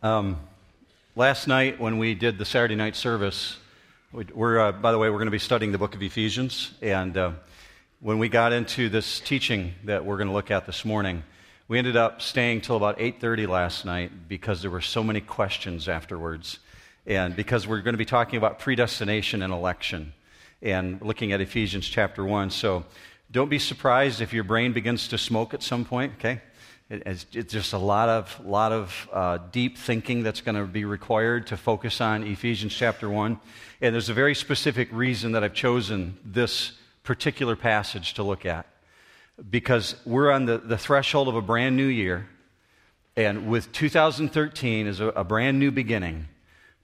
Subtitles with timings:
[0.00, 0.38] Um,
[1.16, 3.56] last night, when we did the Saturday night service,
[4.12, 6.72] we're, uh, by the way, we're going to be studying the book of Ephesians.
[6.80, 7.32] And uh,
[7.98, 11.24] when we got into this teaching that we're going to look at this morning,
[11.66, 15.88] we ended up staying till about 8.30 last night because there were so many questions
[15.88, 16.60] afterwards.
[17.04, 20.12] And because we're going to be talking about predestination and election
[20.62, 22.50] and looking at Ephesians chapter 1.
[22.50, 22.84] So
[23.32, 26.40] don't be surprised if your brain begins to smoke at some point, okay?
[26.90, 31.48] It's, just a lot of, lot of uh, deep thinking that's going to be required
[31.48, 33.38] to focus on Ephesians chapter 1.
[33.82, 38.66] And there's a very specific reason that I've chosen this particular passage to look at.
[39.50, 42.26] Because we're on the, the threshold of a brand new year.
[43.16, 46.26] And with 2013 is a, a brand new beginning,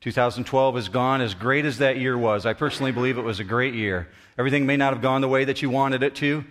[0.01, 2.45] 2012 is gone as great as that year was.
[2.45, 4.09] I personally believe it was a great year.
[4.37, 6.45] Everything may not have gone the way that you wanted it to,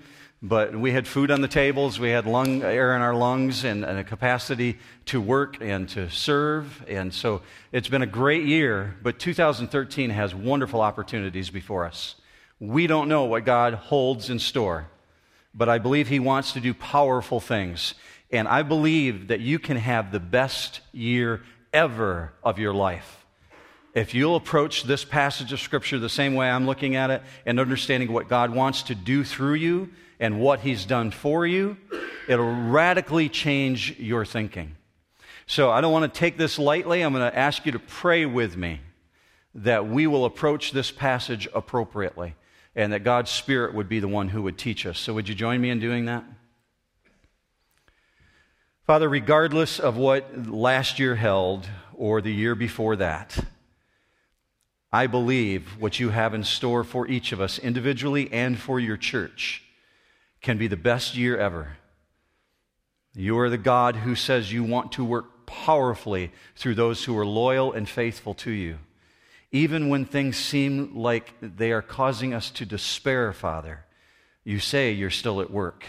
[0.45, 3.85] but we had food on the tables, we had lung, air in our lungs, and,
[3.85, 6.83] and, a capacity to work and to serve.
[6.85, 12.16] And so it's been a great year, but 2013 has wonderful opportunities before us.
[12.59, 14.89] We don't know what God holds in store,
[15.55, 17.94] but I believe He wants to do powerful things.
[18.30, 21.41] And I believe that you can have the best year
[21.72, 23.25] ever of your life.
[23.94, 27.61] If you'll approach this passage of Scripture the same way I'm looking at it and
[27.61, 31.78] understanding what God wants to do through you, and what He's done for you,
[32.28, 34.75] it'll radically change your thinking.
[35.45, 37.02] So I don't want to take this lightly.
[37.02, 38.80] I'm going to ask you to pray with me
[39.56, 42.36] that we will approach this passage appropriately
[42.75, 44.97] and that God's Spirit would be the one who would teach us.
[44.97, 46.23] So would you join me in doing that?
[48.88, 53.38] Father, regardless of what last year held or the year before that,
[54.91, 58.97] I believe what you have in store for each of us individually and for your
[58.97, 59.62] church
[60.44, 61.77] can be the best year ever.
[63.16, 67.25] You are the God who says you want to work powerfully through those who are
[67.25, 68.77] loyal and faithful to you.
[69.52, 73.85] Even when things seem like they are causing us to despair, Father,
[74.44, 75.85] you say you're still at work.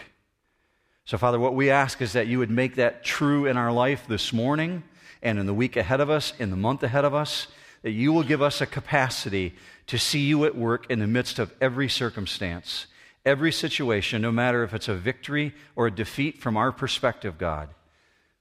[1.06, 4.06] So, Father, what we ask is that you would make that true in our life
[4.06, 4.84] this morning
[5.23, 7.49] and in the week ahead of us, in the month ahead of us,
[7.83, 9.55] that you will give us a capacity
[9.89, 12.87] to see you at work in the midst of every circumstance
[13.25, 17.71] every situation, no matter if it's a victory or a defeat from our perspective, God,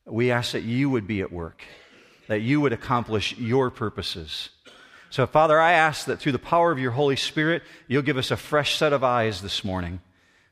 [0.05, 1.63] we ask that you would be at work,
[2.27, 4.49] that you would accomplish your purposes.
[5.09, 8.31] So, Father, I ask that through the power of your Holy Spirit, you'll give us
[8.31, 10.01] a fresh set of eyes this morning,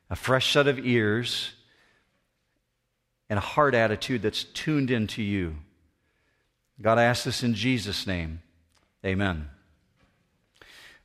[0.09, 1.51] a fresh set of ears,
[3.29, 5.55] and a heart attitude that's tuned into you.
[6.81, 8.41] God, I ask this in Jesus' name.
[9.05, 9.49] Amen.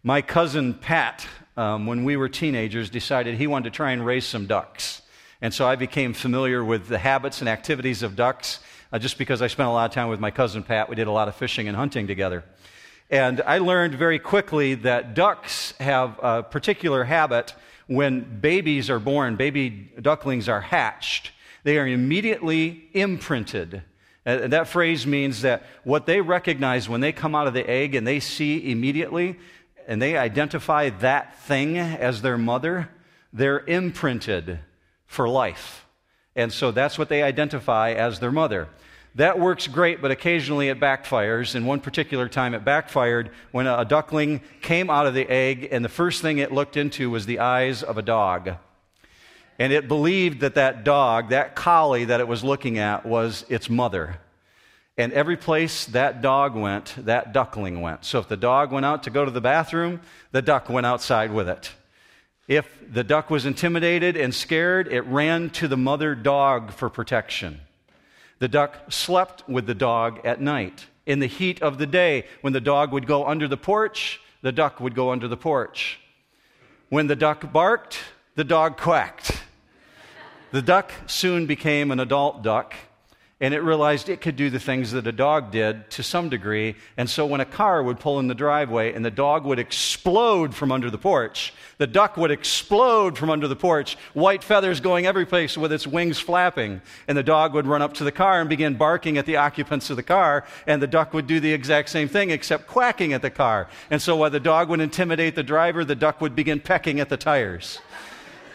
[0.03, 1.26] My cousin Pat
[1.56, 5.03] um, when we were teenagers, decided he wanted to try and raise some ducks.
[5.41, 8.61] And so I became familiar with the habits and activities of ducks
[8.93, 10.89] uh, just because I spent a lot of time with my cousin Pat.
[10.89, 12.44] We did a lot of fishing and hunting together.
[13.11, 17.55] And I learned very quickly that ducks have a particular habit
[17.87, 21.31] when babies are born, baby ducklings are hatched.
[21.62, 23.83] They are immediately imprinted.
[24.25, 27.94] Uh, that phrase means that what they recognize when they come out of the egg
[27.94, 29.38] and they see immediately
[29.86, 32.88] and they identify that thing as their mother,
[33.32, 34.58] they're imprinted
[35.06, 35.86] for life.
[36.34, 38.69] And so that's what they identify as their mother.
[39.14, 41.54] That works great, but occasionally it backfires.
[41.54, 45.82] And one particular time it backfired when a duckling came out of the egg, and
[45.82, 48.50] the first thing it looked into was the eyes of a dog.
[49.58, 53.70] And it believed that that dog, that collie that it was looking at, was its
[53.70, 54.19] mother.
[54.98, 58.04] And every place that dog went, that duckling went.
[58.04, 60.00] So if the dog went out to go to the bathroom,
[60.32, 61.70] the duck went outside with it.
[62.48, 67.60] If the duck was intimidated and scared, it ran to the mother dog for protection.
[68.38, 70.86] The duck slept with the dog at night.
[71.04, 74.52] In the heat of the day, when the dog would go under the porch, the
[74.52, 75.98] duck would go under the porch.
[76.88, 77.98] When the duck barked,
[78.34, 79.42] the dog quacked.
[80.52, 82.74] The duck soon became an adult duck
[83.38, 86.75] and it realized it could do the things that a dog did to some degree.
[86.96, 90.55] And so when a car would pull in the driveway and the dog would explode
[90.55, 95.06] from under the porch, the duck would explode from under the porch, white feathers going
[95.06, 96.81] every place with its wings flapping.
[97.08, 99.90] And the dog would run up to the car and begin barking at the occupants
[99.90, 103.20] of the car, and the duck would do the exact same thing except quacking at
[103.20, 103.69] the car.
[103.90, 107.11] And so while the dog would intimidate the driver, the duck would begin pecking at
[107.11, 107.81] the tires,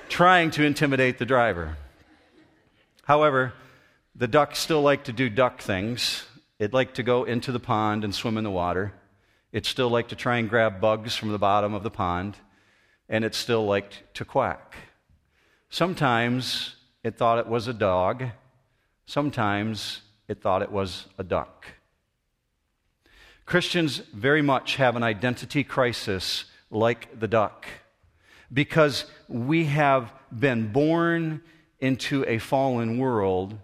[0.09, 1.77] trying to intimidate the driver.
[3.03, 3.53] However,
[4.15, 6.25] the duck still liked to do duck things.
[6.59, 8.93] It liked to go into the pond and swim in the water.
[9.51, 12.37] It still liked to try and grab bugs from the bottom of the pond.
[13.09, 14.75] And it still liked to quack.
[15.69, 18.25] Sometimes it thought it was a dog.
[19.05, 21.65] Sometimes it thought it was a duck.
[23.45, 27.65] Christians very much have an identity crisis like the duck
[28.53, 31.41] because we have been born
[31.79, 33.57] into a fallen world,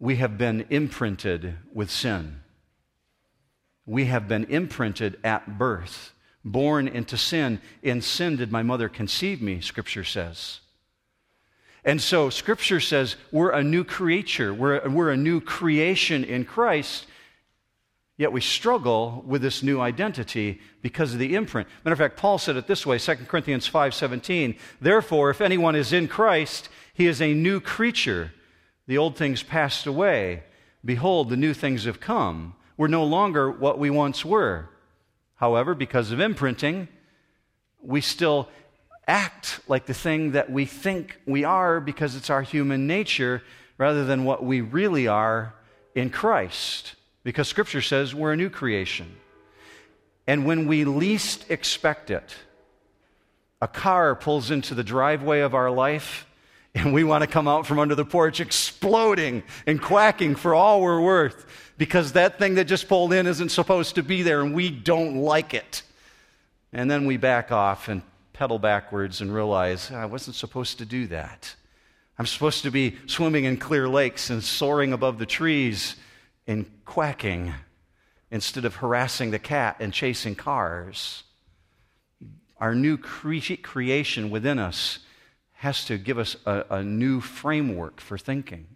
[0.00, 2.40] we have been imprinted with sin.
[3.84, 7.60] We have been imprinted at birth, born into sin.
[7.82, 10.60] In sin did my mother conceive me, Scripture says.
[11.84, 17.06] And so Scripture says we're a new creature, we're, we're a new creation in Christ.
[18.16, 21.68] Yet we struggle with this new identity because of the imprint.
[21.84, 24.58] Matter of fact, Paul said it this way, 2 Corinthians 5:17.
[24.78, 28.32] Therefore, if anyone is in Christ, he is a new creature.
[28.90, 30.42] The old things passed away.
[30.84, 32.56] Behold, the new things have come.
[32.76, 34.68] We're no longer what we once were.
[35.36, 36.88] However, because of imprinting,
[37.80, 38.48] we still
[39.06, 43.44] act like the thing that we think we are because it's our human nature
[43.78, 45.54] rather than what we really are
[45.94, 49.14] in Christ because Scripture says we're a new creation.
[50.26, 52.34] And when we least expect it,
[53.62, 56.26] a car pulls into the driveway of our life,
[56.74, 60.80] and we want to come out from under the porch exploding and quacking for all
[60.80, 61.46] we're worth
[61.78, 65.16] because that thing that just pulled in isn't supposed to be there and we don't
[65.16, 65.82] like it.
[66.72, 68.02] And then we back off and
[68.32, 71.54] pedal backwards and realize I wasn't supposed to do that.
[72.18, 75.96] I'm supposed to be swimming in clear lakes and soaring above the trees
[76.46, 77.54] and quacking
[78.30, 81.24] instead of harassing the cat and chasing cars.
[82.58, 85.00] Our new cre- creation within us
[85.60, 88.66] has to give us a, a new framework for thinking.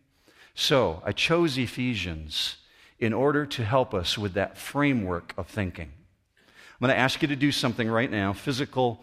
[0.55, 2.57] So I chose Ephesians
[2.99, 5.91] in order to help us with that framework of thinking.
[6.37, 9.03] I'm going to ask you to do something right now, physical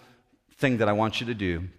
[0.57, 1.69] thing that I want you to do.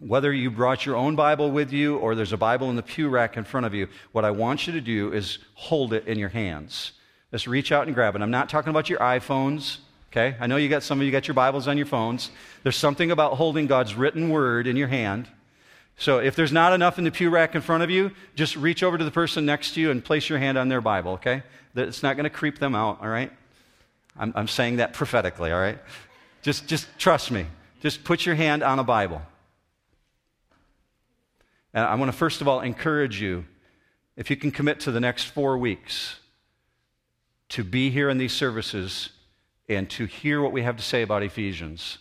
[0.00, 3.08] Whether you brought your own Bible with you or there's a Bible in the pew
[3.08, 6.18] rack in front of you, what I want you to do is hold it in
[6.18, 6.90] your hands.
[7.30, 8.20] Just reach out and grab it.
[8.20, 9.78] I'm not talking about your iPhones,
[10.10, 10.36] okay?
[10.40, 12.32] I know you got some of you got your Bibles on your phones.
[12.64, 15.28] There's something about holding God's written word in your hand.
[15.96, 18.82] So if there's not enough in the pew rack in front of you, just reach
[18.82, 21.42] over to the person next to you and place your hand on their Bible, okay?
[21.74, 23.32] It's not going to creep them out, all right?
[24.18, 25.78] I'm, I'm saying that prophetically, all right?
[26.42, 27.46] Just, just trust me.
[27.80, 29.22] Just put your hand on a Bible.
[31.72, 33.44] And I want to first of all encourage you,
[34.16, 36.16] if you can commit to the next four weeks,
[37.50, 39.10] to be here in these services
[39.68, 41.98] and to hear what we have to say about Ephesians,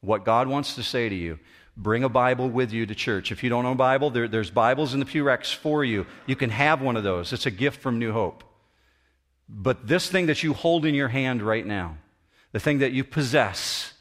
[0.00, 1.38] what God wants to say to you.
[1.76, 3.32] Bring a Bible with you to church.
[3.32, 6.06] If you don't own a Bible, there, there's Bibles in the pew racks for you.
[6.26, 7.32] You can have one of those.
[7.32, 8.44] It's a gift from New Hope.
[9.48, 11.98] But this thing that you hold in your hand right now,
[12.52, 13.92] the thing that you possess,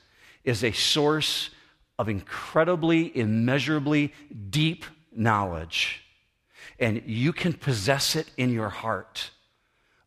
[0.44, 1.50] is a source
[1.98, 4.14] of incredibly, immeasurably
[4.50, 6.04] deep knowledge.
[6.80, 9.32] And you can possess it in your heart.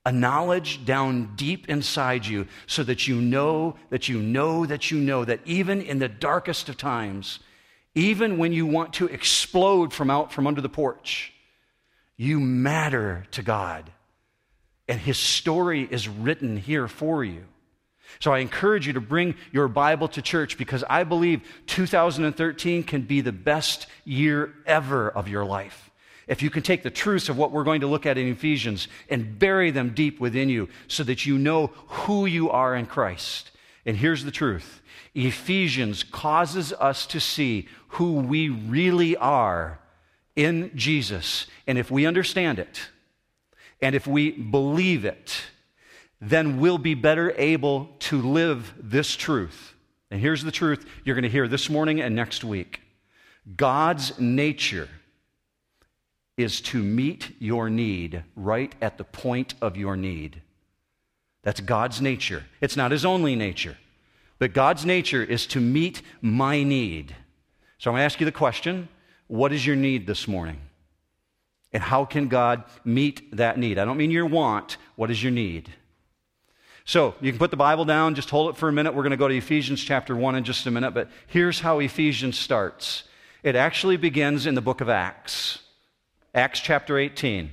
[0.05, 4.99] A knowledge down deep inside you so that you know that you know that you
[4.99, 7.41] know that even in the darkest of times,
[7.97, 11.33] even when you want to explode from out from under the porch,
[12.17, 13.91] you matter to God.
[14.87, 17.45] And His story is written here for you.
[18.21, 23.03] So I encourage you to bring your Bible to church because I believe 2013 can
[23.03, 25.91] be the best year ever of your life.
[26.29, 28.89] If you can take the truths of what we're going to look at in Ephesians
[29.09, 33.53] and bury them deep within you so that you know who you are in Christ.
[33.87, 34.83] And here's the truth
[35.15, 39.79] Ephesians causes us to see who we really are
[40.35, 41.47] in Jesus.
[41.67, 42.89] And if we understand it,
[43.81, 45.41] and if we believe it,
[46.21, 49.75] then we'll be better able to live this truth.
[50.11, 52.81] And here's the truth you're going to hear this morning and next week
[53.57, 54.89] God's nature
[56.37, 60.43] is to meet your need right at the point of your need.
[61.47, 62.43] That's God's nature.
[62.61, 63.79] It's not his only nature,
[64.41, 67.15] but God's nature is to meet my need.
[67.79, 68.89] So I'm going to ask you the question
[69.29, 70.61] what is your need this morning?
[71.73, 73.79] And how can God meet that need?
[73.79, 74.77] I don't mean your want.
[74.97, 75.73] What is your need?
[76.85, 78.95] So you can put the Bible down, just hold it for a minute.
[78.95, 81.79] We're going to go to Ephesians chapter 1 in just a minute, but here's how
[81.79, 83.05] Ephesians starts
[83.45, 85.61] it actually begins in the book of Acts,
[86.35, 87.45] Acts chapter 18.
[87.45, 87.51] A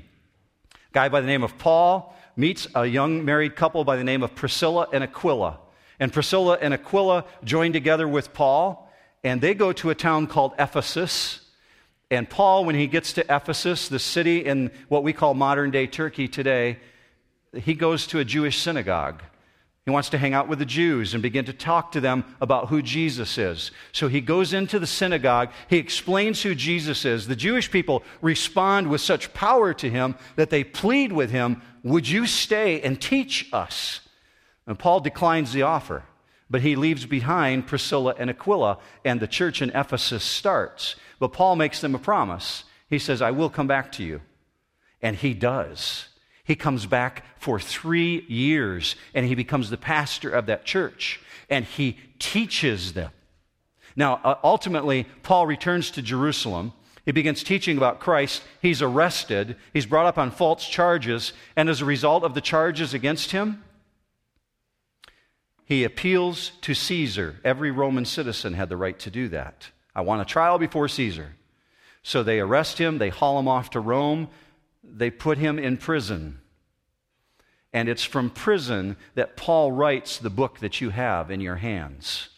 [0.93, 4.35] guy by the name of Paul meets a young married couple by the name of
[4.35, 5.59] Priscilla and Aquila.
[5.99, 8.91] And Priscilla and Aquila join together with Paul,
[9.23, 11.39] and they go to a town called Ephesus.
[12.09, 15.87] And Paul, when he gets to Ephesus, the city in what we call modern day
[15.87, 16.79] Turkey today,
[17.53, 19.21] he goes to a Jewish synagogue.
[19.85, 22.69] He wants to hang out with the Jews and begin to talk to them about
[22.69, 23.71] who Jesus is.
[23.91, 25.51] So he goes into the synagogue.
[25.69, 27.27] He explains who Jesus is.
[27.27, 32.07] The Jewish people respond with such power to him that they plead with him, Would
[32.07, 33.99] you stay and teach us?
[34.65, 36.03] And Paul declines the offer,
[36.49, 40.95] but he leaves behind Priscilla and Aquila, and the church in Ephesus starts.
[41.19, 42.63] But Paul makes them a promise.
[42.89, 44.21] He says, I will come back to you.
[45.01, 46.07] And he does.
[46.43, 51.65] He comes back for three years, and he becomes the pastor of that church, and
[51.65, 53.11] he teaches them.
[53.95, 56.73] Now, uh, ultimately, Paul returns to Jerusalem.
[57.05, 58.43] He begins teaching about Christ.
[58.61, 59.55] He's arrested.
[59.71, 61.33] He's brought up on false charges.
[61.55, 63.63] And as a result of the charges against him,
[65.65, 67.39] he appeals to Caesar.
[67.43, 69.69] Every Roman citizen had the right to do that.
[69.95, 71.35] I want a trial before Caesar.
[72.01, 74.27] So they arrest him, they haul him off to Rome,
[74.83, 76.39] they put him in prison.
[77.71, 82.29] And it's from prison that Paul writes the book that you have in your hands.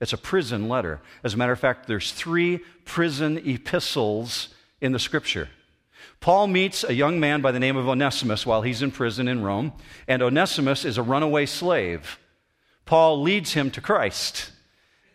[0.00, 1.00] It's a prison letter.
[1.22, 4.48] As a matter of fact, there's three prison epistles
[4.80, 5.48] in the scripture.
[6.20, 9.42] Paul meets a young man by the name of Onesimus while he's in prison in
[9.42, 9.72] Rome,
[10.08, 12.18] and Onesimus is a runaway slave.
[12.84, 14.50] Paul leads him to Christ,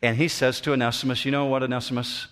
[0.02, 2.28] and he says to Onesimus, You know what, Onesimus?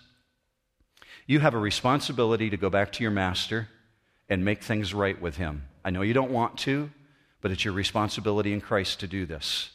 [1.28, 3.70] You have a responsibility to go back to your master
[4.30, 5.64] and make things right with him.
[5.84, 6.90] I know you don't want to,
[7.42, 9.72] but it's your responsibility in Christ to do this.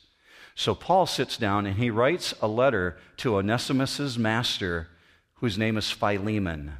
[0.54, 4.88] So Paul sits down and he writes a letter to Onesimus's master,
[5.34, 6.74] whose name is Philemon.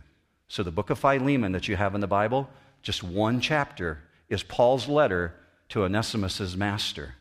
[0.46, 2.48] So the book of Philemon that you have in the Bible,
[2.82, 5.34] just one chapter, is Paul's letter
[5.70, 7.16] to Onesimus's master.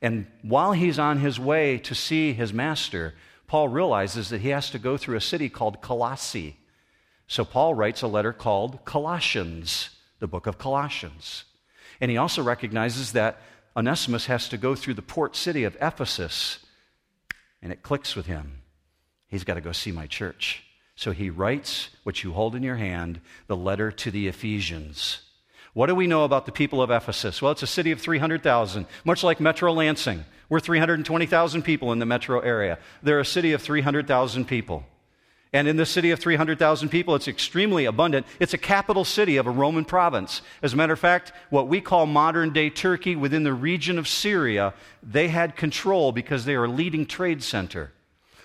[0.00, 3.14] And while he's on his way to see his master,
[3.46, 6.56] Paul realizes that he has to go through a city called Colossae.
[7.28, 9.90] So Paul writes a letter called Colossians,
[10.20, 11.44] the book of Colossians.
[12.00, 13.40] And he also recognizes that
[13.76, 16.60] Onesimus has to go through the port city of Ephesus,
[17.60, 18.62] and it clicks with him.
[19.28, 20.62] He's got to go see my church.
[20.94, 25.20] So he writes what you hold in your hand, the letter to the Ephesians.
[25.74, 27.42] What do we know about the people of Ephesus?
[27.42, 30.24] Well, it's a city of 300,000, much like Metro Lansing.
[30.48, 32.78] We're 320,000 people in the metro area.
[33.02, 34.86] They're a city of 300,000 people.
[35.56, 38.26] And in this city of 300,000 people, it's extremely abundant.
[38.38, 40.42] It's a capital city of a Roman province.
[40.60, 44.06] As a matter of fact, what we call modern day Turkey within the region of
[44.06, 47.92] Syria, they had control because they are a leading trade center.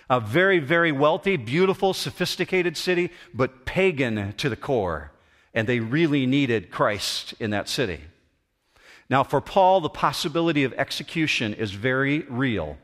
[0.08, 5.12] A very, very wealthy, beautiful, sophisticated city, but pagan to the core.
[5.52, 8.00] And they really needed Christ in that city.
[9.10, 12.78] Now, for Paul, the possibility of execution is very real.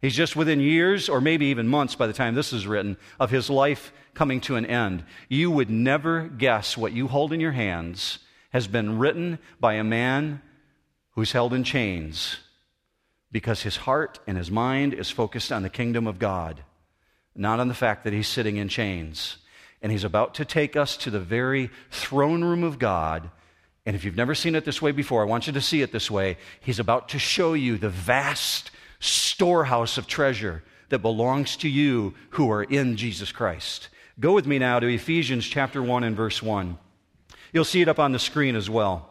[0.00, 3.30] He's just within years, or maybe even months by the time this is written, of
[3.30, 5.04] his life coming to an end.
[5.28, 8.18] You would never guess what you hold in your hands
[8.50, 10.40] has been written by a man
[11.12, 12.38] who's held in chains
[13.32, 16.64] because his heart and his mind is focused on the kingdom of God,
[17.36, 19.36] not on the fact that he's sitting in chains.
[19.82, 23.30] And he's about to take us to the very throne room of God.
[23.86, 25.92] And if you've never seen it this way before, I want you to see it
[25.92, 26.36] this way.
[26.60, 28.69] He's about to show you the vast
[29.00, 33.88] storehouse of treasure that belongs to you who are in Jesus Christ.
[34.20, 36.78] Go with me now to Ephesians chapter 1 and verse 1.
[37.52, 39.08] You'll see it up on the screen as well.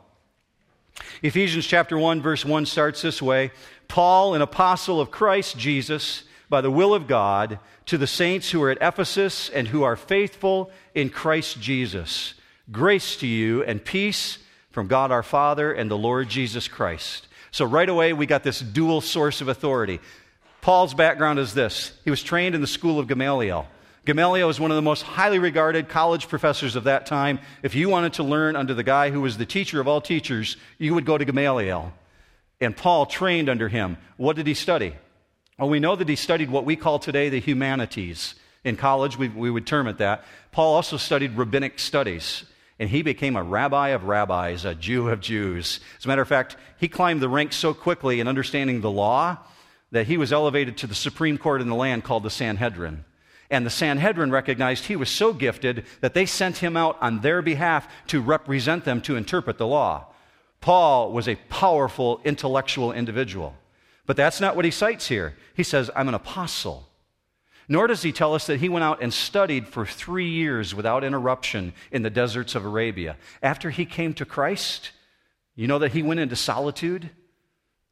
[1.24, 3.52] Ephesians chapter 1 verse 1 starts this way
[3.88, 8.62] Paul, an apostle of Christ Jesus, by the will of God, to the saints who
[8.62, 12.36] are at Ephesus and who are faithful in Christ Jesus.
[12.72, 14.38] Grace to you and peace
[14.70, 17.28] from God our Father and the Lord Jesus Christ.
[17.52, 20.00] So right away, we got this dual source of authority.
[20.62, 23.68] Paul's background is this he was trained in the school of Gamaliel.
[24.06, 27.40] Gamaliel was one of the most highly regarded college professors of that time.
[27.62, 30.58] If you wanted to learn under the guy who was the teacher of all teachers,
[30.78, 31.94] you would go to Gamaliel.
[32.62, 33.98] And Paul trained under him.
[34.18, 34.96] What did he study?
[35.58, 38.36] Well, we know that he studied what we call today the humanities.
[38.64, 40.24] In college, we, we would term it that.
[40.52, 42.46] Paul also studied rabbinic studies
[42.80, 45.82] and he became a rabbi of rabbis, a Jew of Jews.
[45.98, 49.38] As a matter of fact, he climbed the ranks so quickly in understanding the law
[49.92, 53.04] that he was elevated to the supreme court in the land called the Sanhedrin.
[53.50, 57.42] And the Sanhedrin recognized he was so gifted that they sent him out on their
[57.42, 60.06] behalf to represent them to interpret the law.
[60.62, 63.56] Paul was a powerful intellectual individual.
[64.06, 65.36] But that's not what he cites here.
[65.54, 66.89] He says, I'm an apostle.
[67.72, 71.04] Nor does he tell us that he went out and studied for three years without
[71.04, 73.16] interruption in the deserts of Arabia.
[73.44, 74.92] After he came to Christ,
[75.56, 77.12] you know that he went into solitude?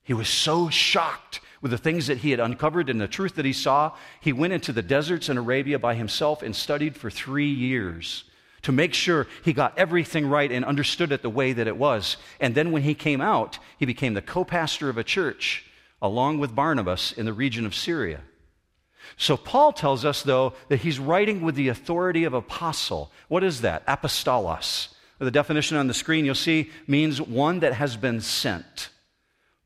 [0.04, 3.46] He was so shocked with the things that he had uncovered and the truth that
[3.46, 3.92] he saw.
[4.20, 8.24] He went into the deserts in Arabia by himself and studied for three years
[8.64, 12.18] to make sure he got everything right and understood it the way that it was.
[12.40, 15.66] And then when he came out, he became the co pastor of a church
[16.02, 18.22] along with Barnabas in the region of Syria.
[19.16, 23.12] So Paul tells us, though, that he's writing with the authority of apostle.
[23.28, 23.86] What is that?
[23.88, 24.90] Apostolos.
[25.20, 28.90] The definition on the screen you'll see means one that has been sent.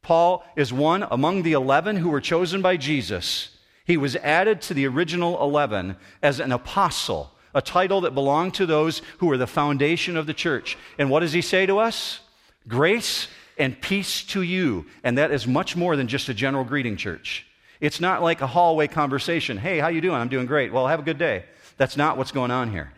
[0.01, 3.49] Paul is one among the 11 who were chosen by Jesus.
[3.85, 8.65] He was added to the original 11 as an apostle, a title that belonged to
[8.65, 10.77] those who were the foundation of the church.
[10.97, 12.21] And what does he say to us?
[12.67, 14.85] Grace and peace to you.
[15.03, 17.45] And that is much more than just a general greeting, church.
[17.81, 19.57] It's not like a hallway conversation.
[19.57, 20.15] Hey, how you doing?
[20.15, 20.71] I'm doing great.
[20.71, 21.45] Well, have a good day.
[21.77, 22.93] That's not what's going on here.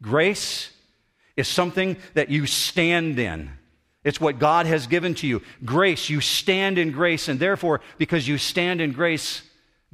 [0.00, 0.70] Grace
[1.36, 3.50] is something that you stand in.
[4.02, 5.42] It's what God has given to you.
[5.64, 9.42] Grace, you stand in grace, and therefore, because you stand in grace,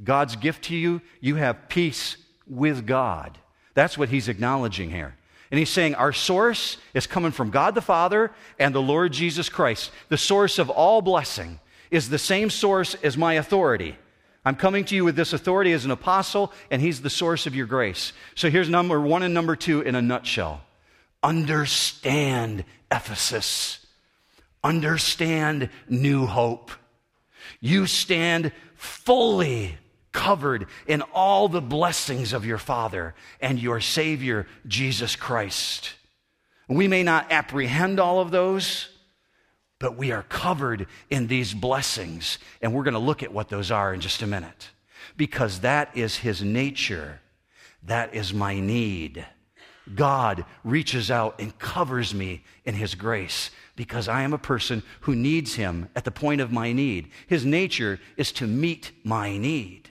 [0.01, 2.15] God's gift to you, you have peace
[2.47, 3.37] with God.
[3.73, 5.15] That's what he's acknowledging here.
[5.51, 9.49] And he's saying our source is coming from God the Father and the Lord Jesus
[9.49, 9.91] Christ.
[10.07, 11.59] The source of all blessing
[11.91, 13.95] is the same source as my authority.
[14.45, 17.55] I'm coming to you with this authority as an apostle, and he's the source of
[17.55, 18.13] your grace.
[18.35, 20.61] So here's number one and number two in a nutshell
[21.21, 23.85] understand Ephesus,
[24.63, 26.71] understand New Hope.
[27.59, 29.77] You stand fully
[30.11, 35.93] covered in all the blessings of your Father and your Savior, Jesus Christ.
[36.67, 38.89] We may not apprehend all of those,
[39.79, 42.39] but we are covered in these blessings.
[42.61, 44.69] And we're going to look at what those are in just a minute.
[45.15, 47.21] Because that is His nature,
[47.83, 49.25] that is my need.
[49.95, 55.15] God reaches out and covers me in His grace because I am a person who
[55.15, 57.09] needs Him at the point of my need.
[57.27, 59.89] His nature is to meet my need.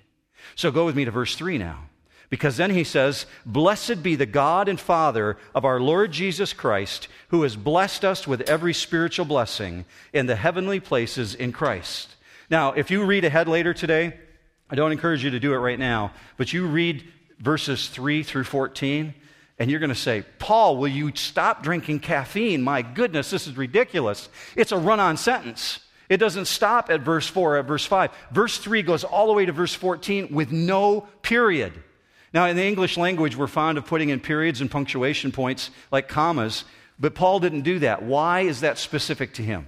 [0.55, 1.88] So go with me to verse 3 now.
[2.28, 7.09] Because then he says, Blessed be the God and Father of our Lord Jesus Christ,
[7.28, 12.16] who has blessed us with every spiritual blessing in the heavenly places in Christ.
[12.50, 14.14] Now, if you read ahead later today,
[14.68, 17.04] I don't encourage you to do it right now, but you read
[17.38, 19.14] verses 3 through 14,
[19.59, 22.62] and you're going to say, Paul, will you stop drinking caffeine?
[22.62, 24.28] My goodness, this is ridiculous.
[24.56, 25.80] It's a run on sentence.
[26.09, 28.11] It doesn't stop at verse 4, at verse 5.
[28.33, 31.72] Verse 3 goes all the way to verse 14 with no period.
[32.37, 36.07] Now, in the English language, we're fond of putting in periods and punctuation points like
[36.07, 36.66] commas,
[37.01, 38.03] but Paul didn't do that.
[38.03, 39.64] Why is that specific to him?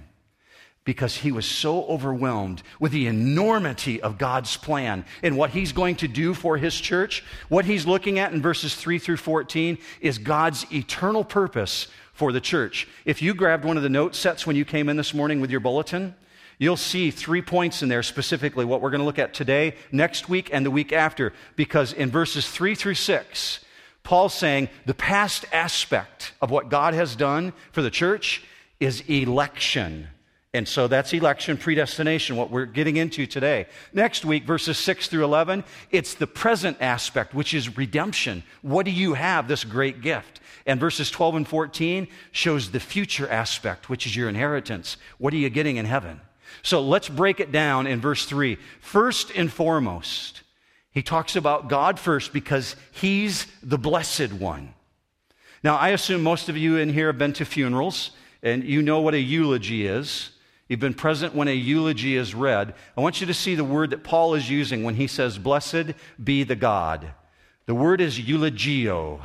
[0.83, 5.95] Because he was so overwhelmed with the enormity of God's plan and what he's going
[5.95, 7.23] to do for his church.
[7.47, 12.39] What he's looking at in verses 3 through 14 is God's eternal purpose for the
[12.39, 12.87] church.
[13.03, 15.49] If you grabbed one of the note sets when you came in this morning with
[15.49, 16.13] your bulletin,
[16.59, 20.27] You'll see three points in there specifically what we're going to look at today, next
[20.27, 23.61] week, and the week after, because in verses three through six,
[24.03, 28.43] Paul's saying the past aspect of what God has done for the church
[28.81, 30.09] is election.
[30.53, 33.67] And so that's election, predestination, what we're getting into today.
[33.93, 38.43] Next week, verses 6 through 11, it's the present aspect, which is redemption.
[38.63, 40.39] What do you have, this great gift?
[40.65, 44.97] And verses 12 and 14 shows the future aspect, which is your inheritance.
[45.19, 46.19] What are you getting in heaven?
[46.61, 48.57] So let's break it down in verse 3.
[48.81, 50.43] First and foremost,
[50.91, 54.73] he talks about God first because he's the blessed one.
[55.63, 59.01] Now, I assume most of you in here have been to funerals and you know
[59.01, 60.31] what a eulogy is.
[60.67, 62.75] You've been present when a eulogy is read.
[62.95, 65.93] I want you to see the word that Paul is using when he says, Blessed
[66.23, 67.11] be the God.
[67.65, 69.21] The word is eulogio.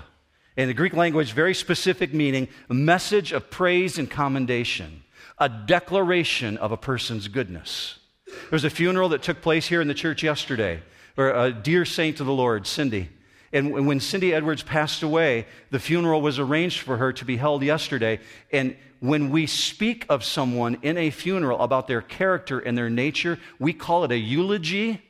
[0.57, 5.04] In the Greek language, very specific meaning, a message of praise and commendation
[5.39, 7.99] a declaration of a person's goodness.
[8.27, 10.83] There was a funeral that took place here in the church yesterday,
[11.15, 13.09] where a dear saint of the Lord, Cindy.
[13.53, 17.63] And when Cindy Edwards passed away, the funeral was arranged for her to be held
[17.63, 18.19] yesterday.
[18.53, 23.39] And when we speak of someone in a funeral about their character and their nature,
[23.61, 25.01] we call it a eulogy.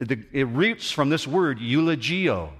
[0.00, 2.50] It roots from this word, eulogio.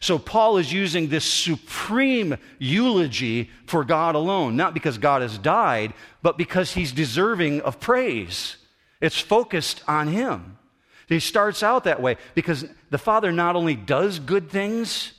[0.00, 5.94] So Paul is using this supreme eulogy for God alone, not because God has died,
[6.22, 8.56] but because he's deserving of praise.
[9.00, 10.58] It's focused on him.
[11.08, 15.12] He starts out that way because the Father not only does good things,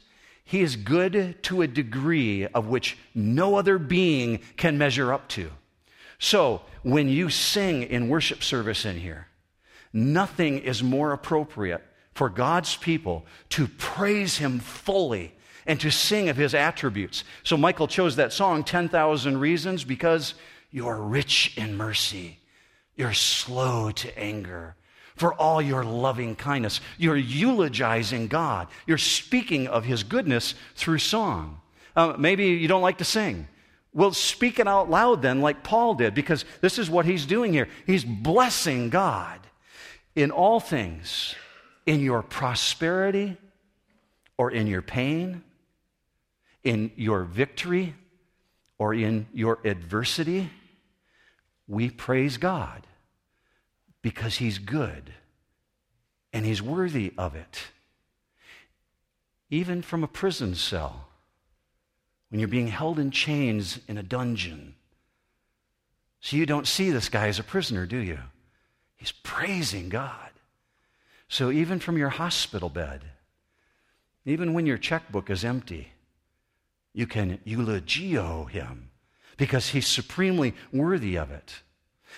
[0.46, 5.52] he is good to a degree of which no other being can measure up to.
[6.20, 9.28] So when you sing in worship service in here,
[9.92, 11.84] nothing is more appropriate
[12.14, 15.34] for God's people to praise Him fully
[15.66, 17.24] and to sing of His attributes.
[17.44, 20.36] So Michael chose that song, 10,000 Reasons, because
[20.72, 22.40] you're rich in mercy,
[22.96, 24.76] you're slow to anger.
[25.16, 26.82] For all your loving kindness.
[26.98, 28.68] You're eulogizing God.
[28.88, 31.62] You're speaking of His goodness through song.
[31.96, 33.48] Uh, maybe you don't like to sing.
[33.94, 37.54] Well, speak it out loud then, like Paul did, because this is what he's doing
[37.54, 37.68] here.
[37.86, 39.40] He's blessing God
[40.16, 41.36] in all things
[41.86, 43.38] in your prosperity
[44.38, 45.44] or in your pain,
[46.64, 47.96] in your victory
[48.78, 50.50] or in your adversity,
[51.68, 52.86] we praise God.
[54.04, 55.14] because he's good
[56.32, 57.64] and he's worthy of it.
[59.50, 61.08] Even from a prison cell,
[62.30, 64.76] when you're being held in chains in a dungeon.
[66.20, 68.20] So you don't see this guy as a prisoner, do you?
[68.98, 70.32] He's praising God.
[71.34, 73.02] So even from your hospital bed,
[74.24, 75.94] even when your checkbook is empty,
[76.94, 78.92] you can eulogio him
[79.36, 81.64] because he's supremely worthy of it.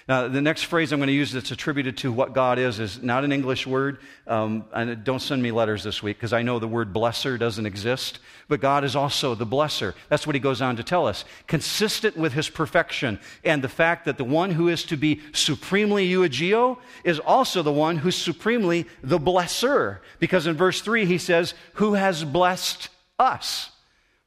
[0.07, 3.01] Now, the next phrase I'm going to use that's attributed to what God is is
[3.01, 3.99] not an English word.
[4.27, 7.65] Um, and don't send me letters this week because I know the word blesser doesn't
[7.65, 8.19] exist.
[8.47, 9.93] But God is also the blesser.
[10.09, 11.25] That's what he goes on to tell us.
[11.47, 16.07] Consistent with his perfection and the fact that the one who is to be supremely
[16.07, 19.99] eulogio is also the one who's supremely the blesser.
[20.19, 23.71] Because in verse 3 he says, Who has blessed us?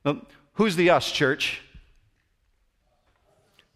[0.04, 0.22] Well,
[0.54, 1.62] who's the us, church?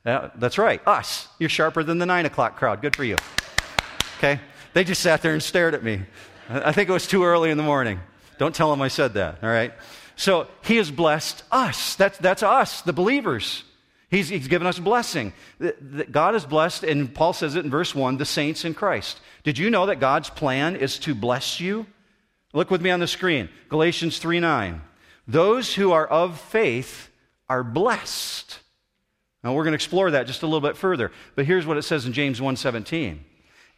[0.05, 1.29] Yeah, that's right, us.
[1.39, 2.83] You're sharper than the nine o'clock crowd.
[2.83, 3.17] Good for you.
[4.19, 4.41] Okay?
[4.73, 6.03] They just sat there and stared at me.
[6.49, 8.01] I think it was too early in the morning.
[8.39, 9.73] Don't tell them I said that, all right?
[10.17, 11.95] So he has blessed us.
[11.95, 13.65] That's, that's us, the believers.
[14.11, 15.33] He's, he's given us blessing.
[16.11, 19.21] God has blessed, and Paul says it in verse 1, the saints in Christ.
[19.45, 21.87] Did you know that God's plan is to bless you?
[22.53, 23.49] Look with me on the screen.
[23.69, 24.83] Galatians 3 9.
[25.27, 27.09] Those who are of faith
[27.49, 28.59] are blessed.
[29.43, 31.11] Now we're going to explore that just a little bit further.
[31.35, 33.21] But here's what it says in James 1:17.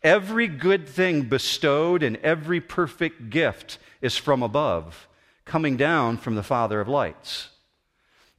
[0.03, 5.09] Every good thing bestowed and every perfect gift is from above,
[5.47, 7.49] coming down from the Father of lights.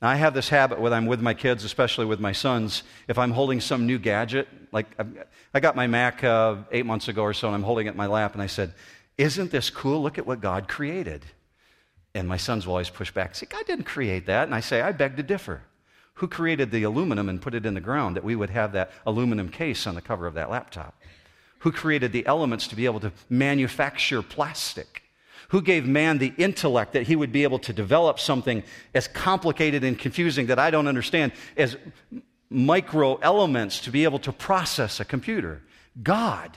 [0.01, 3.17] Now, I have this habit when I'm with my kids, especially with my sons, if
[3.17, 4.85] I'm holding some new gadget, like
[5.53, 7.97] I got my Mac uh, eight months ago or so, and I'm holding it in
[7.97, 8.73] my lap, and I said,
[9.17, 10.03] Isn't this cool?
[10.03, 11.25] Look at what God created.
[12.13, 14.43] And my sons will always push back say, God didn't create that.
[14.43, 15.63] And I say, I beg to differ.
[16.15, 18.91] Who created the aluminum and put it in the ground that we would have that
[19.05, 20.99] aluminum case on the cover of that laptop?
[21.59, 25.03] Who created the elements to be able to manufacture plastic?
[25.49, 29.83] Who gave man the intellect that he would be able to develop something as complicated
[29.83, 31.77] and confusing that I don't understand as
[32.49, 35.61] micro elements to be able to process a computer?
[36.01, 36.51] God.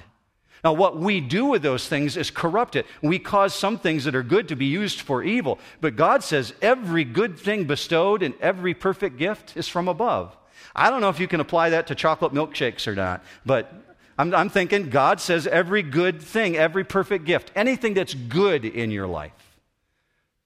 [0.65, 2.87] Now, what we do with those things is corrupt it.
[3.03, 5.59] We cause some things that are good to be used for evil.
[5.81, 10.37] But God says every good thing bestowed and every perfect gift is from above.
[10.75, 13.73] I don't know if you can apply that to chocolate milkshakes or not, but
[14.19, 18.91] I'm, I'm thinking God says every good thing, every perfect gift, anything that's good in
[18.91, 19.33] your life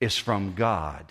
[0.00, 1.06] is from God.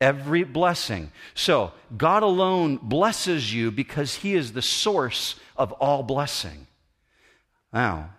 [0.00, 1.12] Every blessing.
[1.34, 6.66] So, God alone blesses you because He is the source of all blessing.
[7.72, 8.10] Now,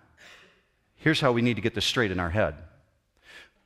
[0.96, 2.54] here's how we need to get this straight in our head.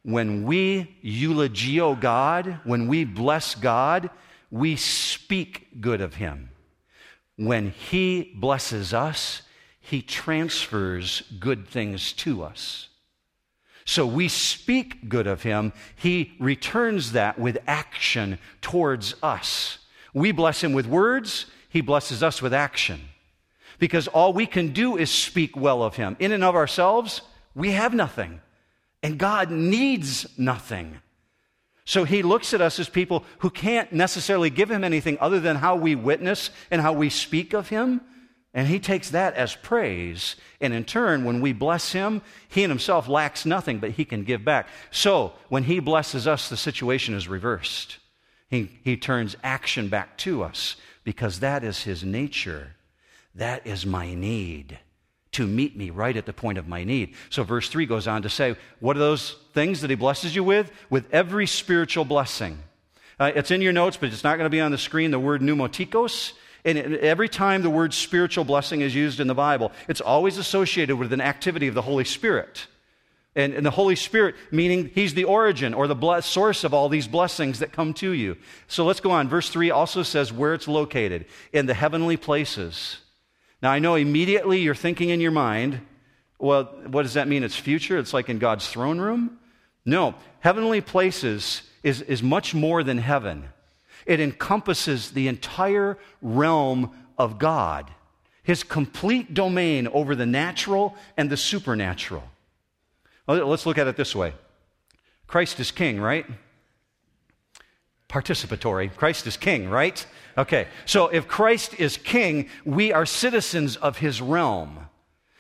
[0.03, 4.11] When we eulogio God, when we bless God,
[4.51, 6.51] we speak good of Him.
[7.37, 9.43] When He blesses us,
[9.81, 12.89] He transfers good things to us.
[13.85, 19.79] So we speak good of Him, He returns that with action towards us.
[20.15, 23.01] We bless Him with words, He blesses us with action
[23.79, 26.17] because all we can do is speak well of Him.
[26.19, 27.23] In and of ourselves,
[27.55, 28.41] we have nothing,
[29.03, 31.01] and God needs nothing.
[31.85, 35.57] So He looks at us as people who can't necessarily give Him anything other than
[35.57, 38.01] how we witness and how we speak of Him.
[38.57, 40.35] And he takes that as praise.
[40.63, 44.25] And in turn, when we bless him, he in himself lacks nothing, but he can
[44.25, 44.67] give back.
[44.91, 47.99] So when he blesses us, the situation is reversed.
[48.49, 52.76] He, he turns action back to us because that is his nature.
[53.37, 54.79] That is my need
[55.33, 57.15] to meet me right at the point of my need.
[57.29, 60.43] So, verse 3 goes on to say, What are those things that he blesses you
[60.43, 60.73] with?
[60.89, 62.59] With every spiritual blessing.
[63.21, 65.11] Uh, it's in your notes, but it's not going to be on the screen.
[65.11, 66.33] The word pneumatikos.
[66.65, 70.97] And every time the word spiritual blessing is used in the Bible, it's always associated
[70.97, 72.67] with an activity of the Holy Spirit.
[73.37, 77.07] And, and the Holy Spirit, meaning He's the origin or the source of all these
[77.07, 78.39] blessings that come to you.
[78.67, 79.29] So let's go on.
[79.29, 83.01] Verse 3 also says where it's located in the heavenly places.
[83.63, 85.81] Now, I know immediately you're thinking in your mind,
[86.39, 87.43] well, what does that mean?
[87.43, 87.99] It's future?
[87.99, 89.39] It's like in God's throne room?
[89.85, 93.49] No, heavenly places is, is much more than heaven.
[94.05, 97.91] It encompasses the entire realm of God,
[98.43, 102.25] his complete domain over the natural and the supernatural.
[103.27, 104.35] Let's look at it this way
[105.27, 106.27] Christ is king, right?
[108.09, 108.95] Participatory.
[108.95, 110.07] Christ is king, right?
[110.39, 114.79] Okay, so if Christ is king, we are citizens of his realm.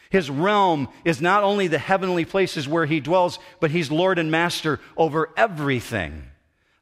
[0.09, 4.31] His realm is not only the heavenly places where he dwells, but he's Lord and
[4.31, 6.25] Master over everything.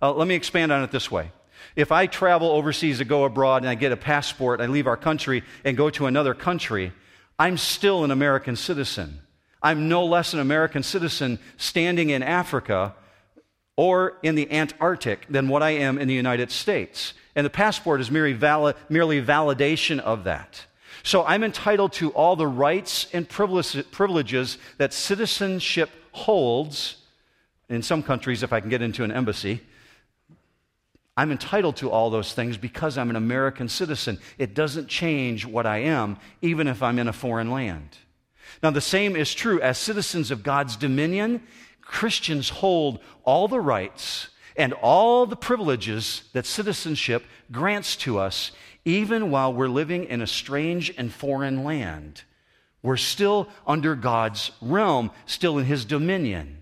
[0.00, 1.32] Uh, let me expand on it this way.
[1.74, 4.96] If I travel overseas to go abroad and I get a passport, I leave our
[4.96, 6.92] country and go to another country,
[7.38, 9.20] I'm still an American citizen.
[9.62, 12.94] I'm no less an American citizen standing in Africa
[13.76, 17.14] or in the Antarctic than what I am in the United States.
[17.36, 18.34] And the passport is merely,
[18.88, 20.64] merely validation of that.
[21.02, 26.96] So I'm entitled to all the rights and privileges that citizenship holds.
[27.68, 29.60] In some countries, if I can get into an embassy,
[31.16, 34.18] I'm entitled to all those things because I'm an American citizen.
[34.36, 37.98] It doesn't change what I am, even if I'm in a foreign land.
[38.62, 41.42] Now, the same is true as citizens of God's dominion.
[41.80, 48.52] Christians hold all the rights and all the privileges that citizenship grants to us,
[48.84, 52.22] even while we're living in a strange and foreign land.
[52.82, 56.58] We're still under God's realm, still in His dominion.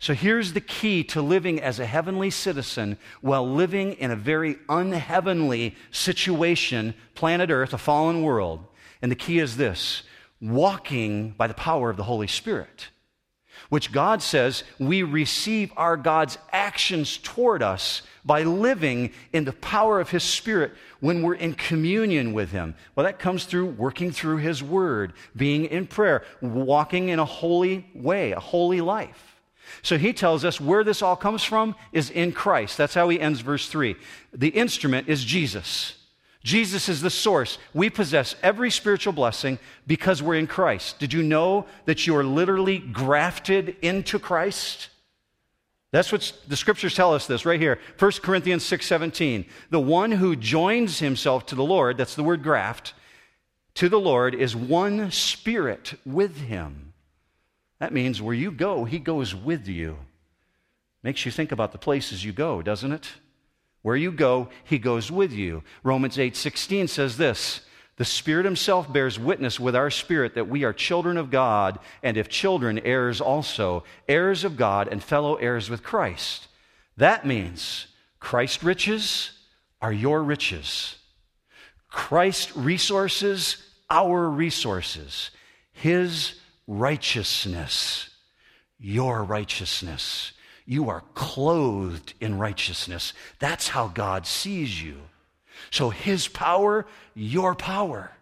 [0.00, 4.56] So here's the key to living as a heavenly citizen while living in a very
[4.68, 8.64] unheavenly situation, planet Earth, a fallen world.
[9.02, 10.02] And the key is this
[10.40, 12.88] walking by the power of the Holy Spirit,
[13.70, 19.98] which God says we receive our God's actions toward us by living in the power
[19.98, 22.74] of His Spirit when we're in communion with Him.
[22.94, 27.86] Well, that comes through working through His Word, being in prayer, walking in a holy
[27.94, 29.30] way, a holy life.
[29.82, 32.76] So he tells us where this all comes from is in Christ.
[32.76, 33.96] That's how he ends verse 3.
[34.32, 35.99] The instrument is Jesus.
[36.42, 37.58] Jesus is the source.
[37.74, 40.98] We possess every spiritual blessing because we're in Christ.
[40.98, 44.88] Did you know that you are literally grafted into Christ?
[45.92, 47.78] That's what the scriptures tell us this right here.
[47.98, 49.44] 1 Corinthians 6:17.
[49.70, 52.94] The one who joins himself to the Lord, that's the word graft,
[53.74, 56.92] to the Lord is one spirit with him.
[57.80, 59.98] That means where you go, he goes with you.
[61.02, 63.12] Makes you think about the places you go, doesn't it?
[63.82, 65.62] Where you go, he goes with you.
[65.82, 67.62] Romans 8:16 says this,
[68.00, 72.16] the Spirit himself bears witness with our spirit that we are children of God, and
[72.16, 76.48] if children, heirs also, heirs of God and fellow heirs with Christ.
[76.96, 77.88] That means
[78.18, 79.32] Christ's riches
[79.82, 80.96] are your riches.
[81.90, 83.58] Christ's resources,
[83.90, 85.30] our resources.
[85.74, 88.08] His righteousness,
[88.78, 90.32] your righteousness.
[90.70, 93.12] You are clothed in righteousness.
[93.40, 94.98] That's how God sees you.
[95.72, 98.12] So his power, your power.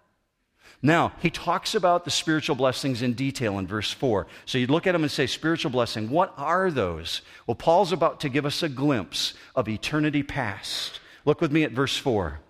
[0.80, 4.26] Now, he talks about the spiritual blessings in detail in verse 4.
[4.46, 7.20] So you'd look at them and say, spiritual blessing, what are those?
[7.46, 11.00] Well, Paul's about to give us a glimpse of eternity past.
[11.26, 12.40] Look with me at verse 4.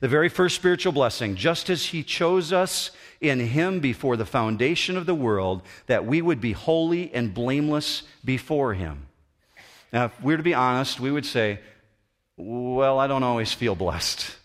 [0.00, 4.96] The very first spiritual blessing, just as he chose us in him before the foundation
[4.96, 9.06] of the world that we would be holy and blameless before him.
[9.92, 11.60] Now, if we're to be honest, we would say,
[12.36, 14.36] well, I don't always feel blessed.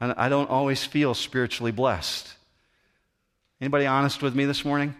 [0.00, 2.28] I don't always feel spiritually blessed.
[3.60, 4.94] Anybody honest with me this morning?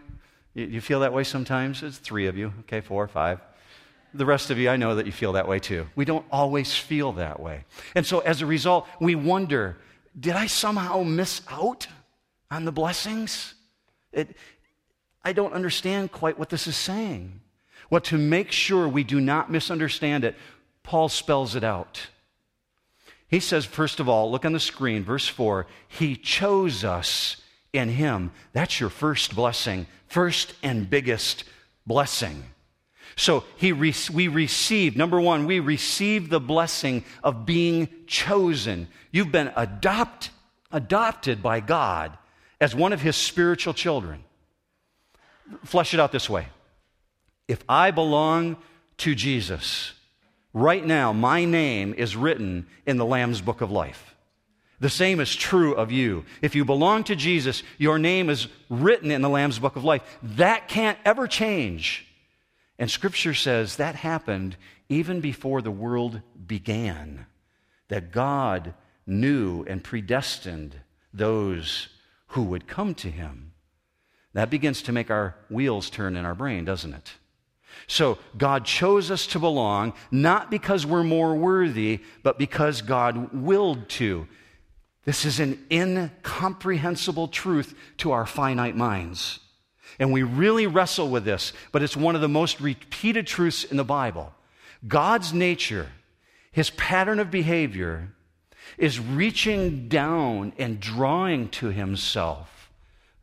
[0.53, 1.83] You, feel that way sometimes?
[1.83, 3.39] It's three of you, okay, four, five.
[4.13, 5.87] The rest of you, I know that you feel that way too.
[5.95, 7.63] We don't always feel that way.
[7.95, 9.77] And so as a result, we wonder
[10.17, 11.87] did I somehow miss out?
[12.51, 13.53] on the blessings?
[14.11, 14.35] It,
[15.23, 17.41] I don't understand quite what this is saying.
[17.89, 20.35] Well, to make sure we do not misunderstand it,
[20.83, 22.07] Paul spells it out.
[23.27, 27.37] He says, first of all, look on the screen, verse 4 He chose us
[27.73, 28.31] in Him.
[28.53, 31.43] That's your first blessing, first and biggest
[31.85, 32.43] blessing.
[33.19, 38.87] So he re- we receive, number one, we receive the blessing of being chosen.
[39.11, 40.29] You've been adopt,
[40.71, 42.17] adopted by God
[42.61, 44.23] as one of his spiritual children.
[45.65, 46.47] Flesh it out this way
[47.49, 48.55] if I belong
[48.99, 49.91] to Jesus,
[50.53, 54.15] right now my name is written in the Lamb's book of life.
[54.79, 56.23] The same is true of you.
[56.41, 60.03] If you belong to Jesus, your name is written in the Lamb's book of life.
[60.23, 62.05] That can't ever change.
[62.79, 64.55] And Scripture says that happened
[64.87, 67.27] even before the world began,
[67.89, 68.73] that God
[69.05, 70.79] knew and predestined
[71.13, 71.89] those
[72.27, 73.51] who would come to him.
[74.33, 77.11] That begins to make our wheels turn in our brain, doesn't it?
[77.87, 83.89] So God chose us to belong, not because we're more worthy, but because God willed
[83.89, 84.27] to.
[85.05, 89.39] This is an incomprehensible truth to our finite minds.
[89.97, 93.77] And we really wrestle with this, but it's one of the most repeated truths in
[93.77, 94.33] the Bible.
[94.87, 95.89] God's nature,
[96.51, 98.09] his pattern of behavior,
[98.77, 102.69] is reaching down and drawing to himself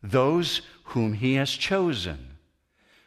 [0.03, 2.37] those whom he has chosen.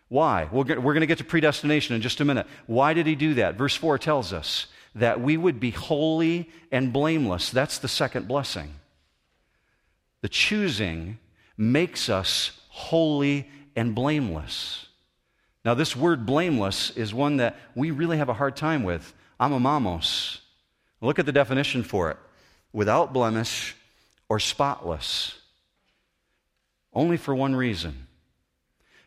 [0.09, 0.49] Why?
[0.51, 2.47] We're going to get to predestination in just a minute.
[2.67, 3.57] Why did he do that?
[3.57, 7.51] Verse 4 tells us that we would be holy and blameless.
[7.51, 8.75] That's the second blessing.
[10.23, 11.19] The choosing
[11.57, 14.87] makes us holy and blameless.
[15.65, 19.13] Now, this word blameless is one that we really have a hard time with.
[19.39, 20.41] Amomamos.
[21.01, 22.17] Look at the definition for it
[22.73, 23.77] without blemish
[24.29, 25.39] or spotless.
[26.93, 28.07] Only for one reason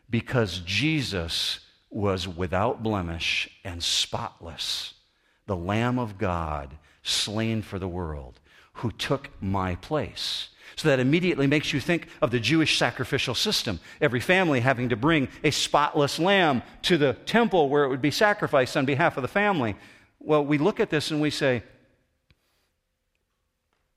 [0.08, 1.60] because Jesus
[1.90, 4.94] was without blemish and spotless,
[5.46, 8.40] the Lamb of God slain for the world,
[8.74, 10.48] who took my place.
[10.76, 13.80] So that immediately makes you think of the Jewish sacrificial system.
[14.00, 18.10] Every family having to bring a spotless lamb to the temple where it would be
[18.10, 19.76] sacrificed on behalf of the family.
[20.18, 21.62] Well, we look at this and we say,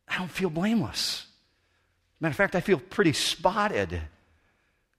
[0.07, 1.25] I don't feel blameless.
[2.19, 4.01] Matter of fact, I feel pretty spotted.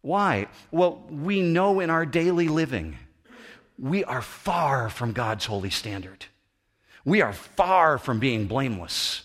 [0.01, 0.49] Why?
[0.71, 2.97] Well, we know in our daily living,
[3.79, 6.27] we are far from God's holy standard.
[7.05, 9.23] We are far from being blameless.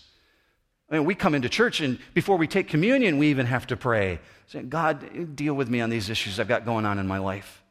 [0.94, 3.76] I mean, we come into church and before we take communion, we even have to
[3.76, 4.20] pray.
[4.46, 7.64] Saying, God, deal with me on these issues I've got going on in my life.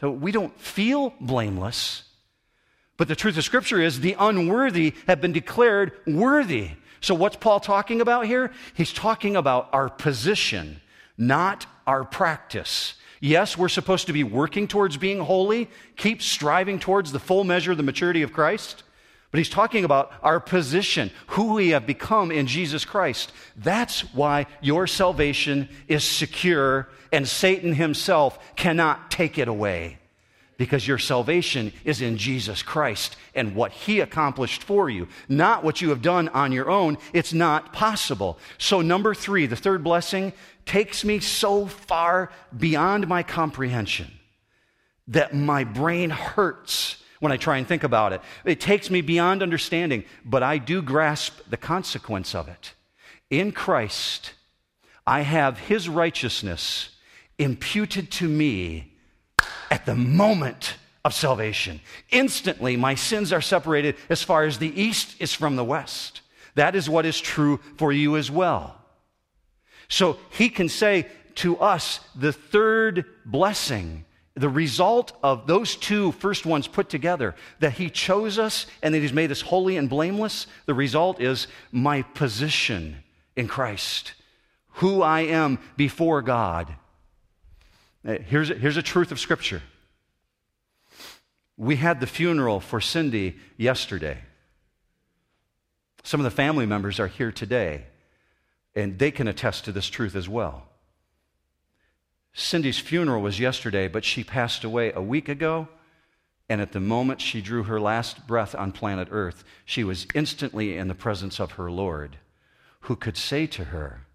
[0.00, 2.04] So we don't feel blameless,
[2.96, 6.70] but the truth of Scripture is the unworthy have been declared worthy.
[7.02, 8.50] So what's Paul talking about here?
[8.72, 10.80] He's talking about our position,
[11.18, 12.94] not our practice.
[13.20, 17.72] Yes, we're supposed to be working towards being holy, keep striving towards the full measure
[17.72, 18.82] of the maturity of Christ.
[19.32, 23.32] But he's talking about our position, who we have become in Jesus Christ.
[23.56, 29.98] That's why your salvation is secure and Satan himself cannot take it away.
[30.58, 35.80] Because your salvation is in Jesus Christ and what he accomplished for you, not what
[35.80, 36.98] you have done on your own.
[37.14, 38.38] It's not possible.
[38.58, 40.34] So, number three, the third blessing
[40.66, 44.12] takes me so far beyond my comprehension
[45.08, 48.20] that my brain hurts when I try and think about it.
[48.44, 52.72] It takes me beyond understanding, but I do grasp the consequence of it.
[53.30, 54.32] In Christ,
[55.06, 56.88] I have his righteousness
[57.38, 58.94] imputed to me
[59.70, 61.80] at the moment of salvation.
[62.10, 66.22] Instantly, my sins are separated as far as the east is from the west.
[66.56, 68.76] That is what is true for you as well.
[69.86, 71.06] So he can say
[71.36, 77.74] to us, the third blessing the result of those two first ones put together, that
[77.74, 82.02] He chose us and that He's made us holy and blameless, the result is my
[82.02, 83.02] position
[83.36, 84.14] in Christ,
[84.74, 86.74] who I am before God.
[88.06, 89.62] Uh, here's here's a truth of Scripture.
[91.56, 94.18] We had the funeral for Cindy yesterday.
[96.02, 97.84] Some of the family members are here today,
[98.74, 100.66] and they can attest to this truth as well.
[102.34, 105.68] Cindy's funeral was yesterday, but she passed away a week ago.
[106.48, 110.76] And at the moment she drew her last breath on planet Earth, she was instantly
[110.76, 112.18] in the presence of her Lord,
[112.80, 114.06] who could say to her,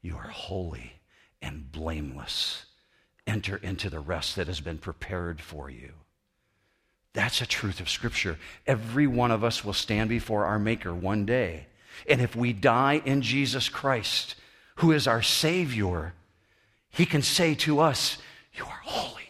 [0.00, 1.00] You are holy
[1.40, 2.66] and blameless.
[3.26, 5.92] Enter into the rest that has been prepared for you.
[7.14, 8.38] That's a truth of Scripture.
[8.66, 11.66] Every one of us will stand before our Maker one day.
[12.08, 14.34] And if we die in Jesus Christ,
[14.76, 16.14] who is our Savior,
[16.92, 18.18] he can say to us,
[18.54, 19.28] You are holy,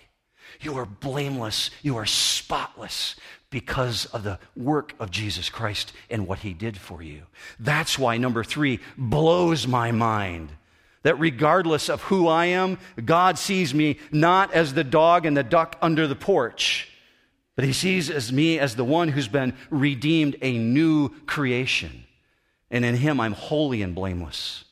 [0.60, 3.16] you are blameless, you are spotless
[3.50, 7.22] because of the work of Jesus Christ and what he did for you.
[7.60, 10.50] That's why number three blows my mind.
[11.04, 15.42] That regardless of who I am, God sees me not as the dog and the
[15.42, 16.88] duck under the porch,
[17.54, 22.04] but he sees as me as the one who's been redeemed a new creation.
[22.70, 24.64] And in him I'm holy and blameless.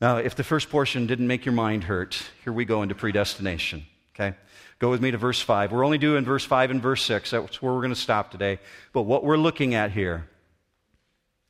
[0.00, 3.84] Now, if the first portion didn't make your mind hurt, here we go into predestination.
[4.14, 4.34] Okay?
[4.78, 5.72] Go with me to verse 5.
[5.72, 7.30] We're only doing verse 5 and verse 6.
[7.30, 8.58] That's where we're going to stop today.
[8.92, 10.26] But what we're looking at here,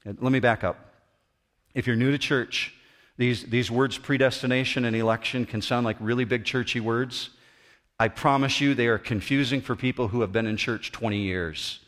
[0.05, 0.77] let me back up.
[1.75, 2.75] If you're new to church,
[3.17, 7.31] these, these words predestination and election can sound like really big churchy words.
[8.01, 11.81] I promise you they are confusing for people who have been in church 20 years.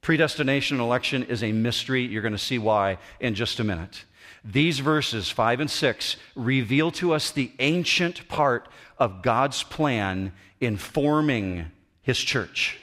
[0.00, 2.02] Predestination and election is a mystery.
[2.02, 4.04] You're going to see why in just a minute.
[4.44, 8.68] These verses, 5 and 6, reveal to us the ancient part
[8.98, 11.66] of God's plan in forming
[12.02, 12.78] his church.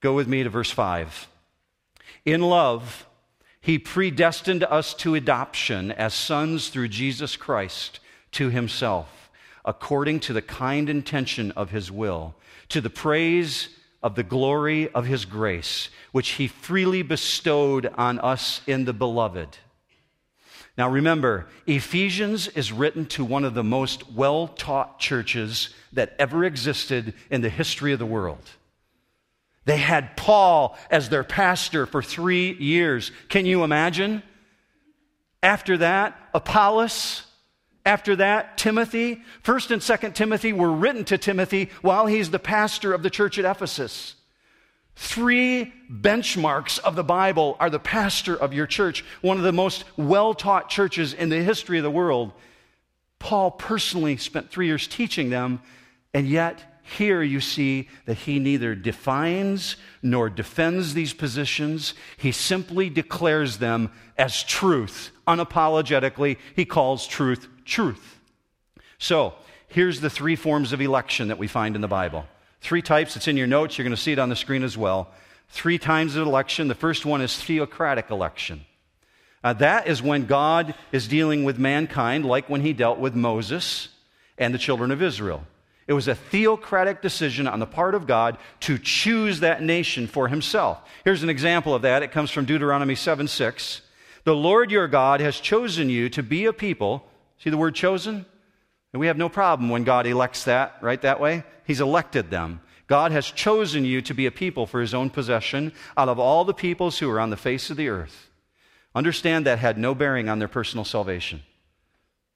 [0.00, 1.28] Go with me to verse 5.
[2.24, 3.06] In love,
[3.60, 8.00] he predestined us to adoption as sons through Jesus Christ
[8.32, 9.30] to himself,
[9.64, 12.34] according to the kind intention of his will,
[12.68, 13.68] to the praise
[14.02, 19.58] of the glory of his grace, which he freely bestowed on us in the beloved.
[20.76, 26.44] Now remember, Ephesians is written to one of the most well taught churches that ever
[26.44, 28.42] existed in the history of the world.
[29.64, 33.10] They had Paul as their pastor for three years.
[33.28, 34.22] Can you imagine?
[35.42, 37.22] After that, Apollos,
[37.86, 42.92] After that, Timothy, 1st and 2nd Timothy were written to Timothy while he's the pastor
[42.92, 44.15] of the church at Ephesus.
[44.96, 49.84] Three benchmarks of the Bible are the pastor of your church, one of the most
[49.98, 52.32] well taught churches in the history of the world.
[53.18, 55.60] Paul personally spent three years teaching them,
[56.14, 61.92] and yet here you see that he neither defines nor defends these positions.
[62.16, 65.10] He simply declares them as truth.
[65.28, 68.18] Unapologetically, he calls truth truth.
[68.98, 69.34] So,
[69.68, 72.24] here's the three forms of election that we find in the Bible.
[72.60, 73.16] Three types.
[73.16, 73.78] It's in your notes.
[73.78, 75.10] You're going to see it on the screen as well.
[75.48, 76.68] Three times of election.
[76.68, 78.64] The first one is theocratic election.
[79.44, 83.88] Uh, that is when God is dealing with mankind, like when he dealt with Moses
[84.38, 85.44] and the children of Israel.
[85.86, 90.26] It was a theocratic decision on the part of God to choose that nation for
[90.26, 90.80] himself.
[91.04, 92.02] Here's an example of that.
[92.02, 93.82] It comes from Deuteronomy 7 6.
[94.24, 97.06] The Lord your God has chosen you to be a people.
[97.38, 98.26] See the word chosen?
[98.92, 101.44] And we have no problem when God elects that, right, that way.
[101.66, 102.60] He's elected them.
[102.86, 106.44] God has chosen you to be a people for his own possession out of all
[106.44, 108.30] the peoples who are on the face of the earth.
[108.94, 111.42] Understand that had no bearing on their personal salvation.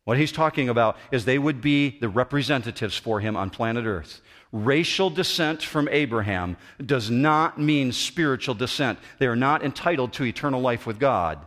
[0.05, 4.21] What he's talking about is they would be the representatives for him on planet Earth.
[4.51, 8.99] Racial descent from Abraham does not mean spiritual descent.
[9.19, 11.39] They are not entitled to eternal life with God.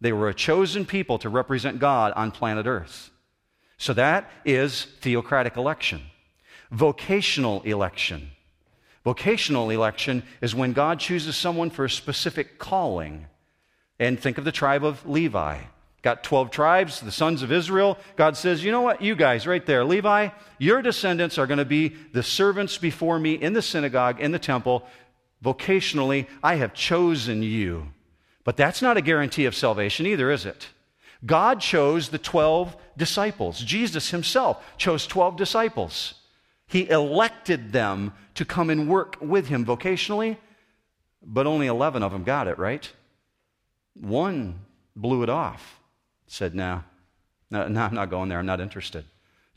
[0.00, 3.10] They were a chosen people to represent God on planet Earth.
[3.78, 6.02] So that is theocratic election.
[6.70, 8.30] Vocational election.
[9.04, 13.26] Vocational election is when God chooses someone for a specific calling.
[13.98, 15.58] And think of the tribe of Levi.
[16.02, 17.98] Got 12 tribes, the sons of Israel.
[18.16, 21.64] God says, you know what, you guys right there, Levi, your descendants are going to
[21.64, 24.86] be the servants before me in the synagogue, in the temple.
[25.44, 27.88] Vocationally, I have chosen you.
[28.44, 30.68] But that's not a guarantee of salvation either, is it?
[31.24, 33.60] God chose the 12 disciples.
[33.60, 36.14] Jesus himself chose 12 disciples.
[36.66, 40.36] He elected them to come and work with him vocationally,
[41.22, 42.90] but only 11 of them got it, right?
[43.94, 44.60] One
[44.94, 45.80] blew it off
[46.26, 46.82] said, no,
[47.50, 48.38] no, no, I'm not going there.
[48.38, 49.04] I'm not interested.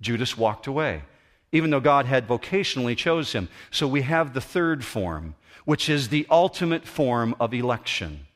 [0.02, 1.04] Judas walked away,
[1.52, 3.50] even though God had vocationally chose him.
[3.72, 5.36] So we have the third form,
[5.66, 8.28] which is the ultimate form of election,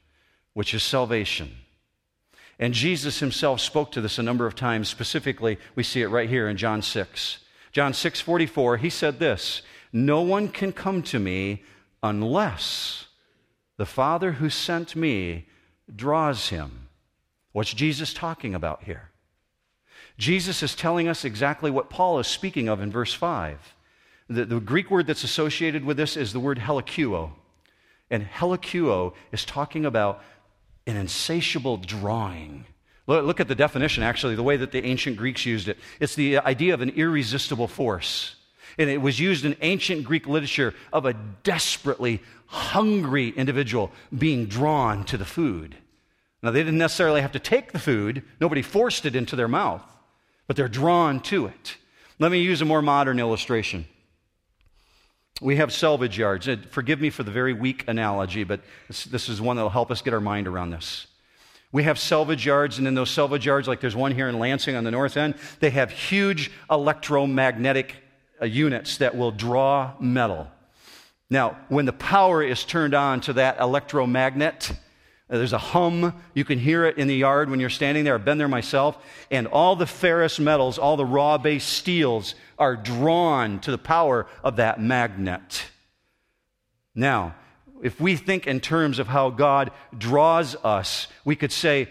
[0.54, 1.52] which is salvation.
[2.64, 4.88] And Jesus himself spoke to this a number of times.
[4.88, 7.40] Specifically, we see it right here in John 6.
[7.74, 11.64] John 6 44, he said this No one can come to me
[12.02, 13.08] unless
[13.76, 15.46] the Father who sent me
[15.94, 16.88] draws him.
[17.52, 19.10] What's Jesus talking about here?
[20.18, 23.76] Jesus is telling us exactly what Paul is speaking of in verse 5.
[24.30, 27.32] The, the Greek word that's associated with this is the word helikuo.
[28.10, 30.24] And helikuo is talking about
[30.88, 32.66] an insatiable drawing.
[33.06, 35.78] Look, at the definition, actually, the way that the ancient Greeks used it.
[36.00, 38.36] It's the idea of an irresistible force.
[38.78, 41.14] And it was used in ancient Greek literature of a
[41.44, 45.76] desperately hungry individual being drawn to the food.
[46.42, 49.84] Now, they didn't necessarily have to take the food, nobody forced it into their mouth,
[50.48, 51.78] but they're drawn to it.
[52.20, 53.86] Let me use a more modern illustration.
[55.44, 56.48] We have salvage yards.
[56.72, 59.92] Forgive me for the very weak analogy, but this, this is one that will help
[59.92, 61.06] us get our mind around this.
[61.74, 64.78] We have salvage yards, and in those salvage yards, like there's one here in Lansing
[64.78, 67.96] on the north end, they have huge electromagnetic
[68.42, 70.48] uh, units that will draw metal.
[71.30, 74.72] Now, when the power is turned on to that electromagnet,
[75.34, 76.14] Uh, there's a hum.
[76.36, 78.14] You can hear it in the yard when you're standing there.
[78.14, 79.04] I've been there myself.
[79.32, 84.28] And all the ferrous metals, all the raw base steels are drawn to the power
[84.44, 85.66] of that magnet.
[86.94, 87.34] Now,
[87.82, 91.90] if we think in terms of how God draws us, we could say,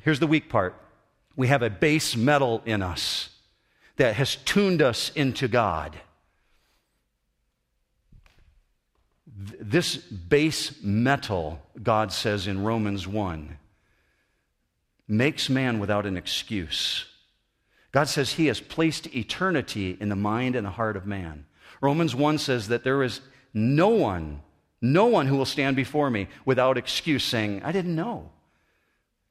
[0.00, 0.74] here's the weak part.
[1.36, 3.28] We have a base metal in us
[3.96, 5.94] that has tuned us into God.
[9.60, 13.58] This base metal, God says in Romans 1,
[15.08, 17.06] makes man without an excuse.
[17.92, 21.46] God says he has placed eternity in the mind and the heart of man.
[21.80, 23.20] Romans 1 says that there is
[23.52, 24.40] no one,
[24.80, 28.30] no one who will stand before me without excuse saying, I didn't know.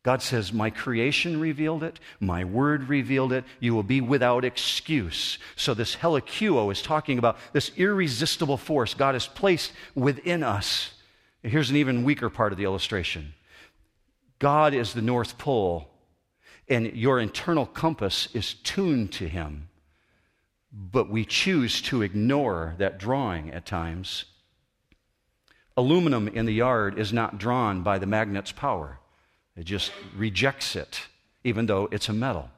[0.03, 5.37] God says, My creation revealed it, my word revealed it, you will be without excuse.
[5.55, 10.91] So, this helikuo is talking about this irresistible force God has placed within us.
[11.43, 13.33] Here's an even weaker part of the illustration
[14.39, 15.87] God is the North Pole,
[16.67, 19.69] and your internal compass is tuned to Him.
[20.73, 24.25] But we choose to ignore that drawing at times.
[25.77, 29.00] Aluminum in the yard is not drawn by the magnet's power.
[29.61, 31.01] It just rejects it,
[31.43, 32.49] even though it's a metal.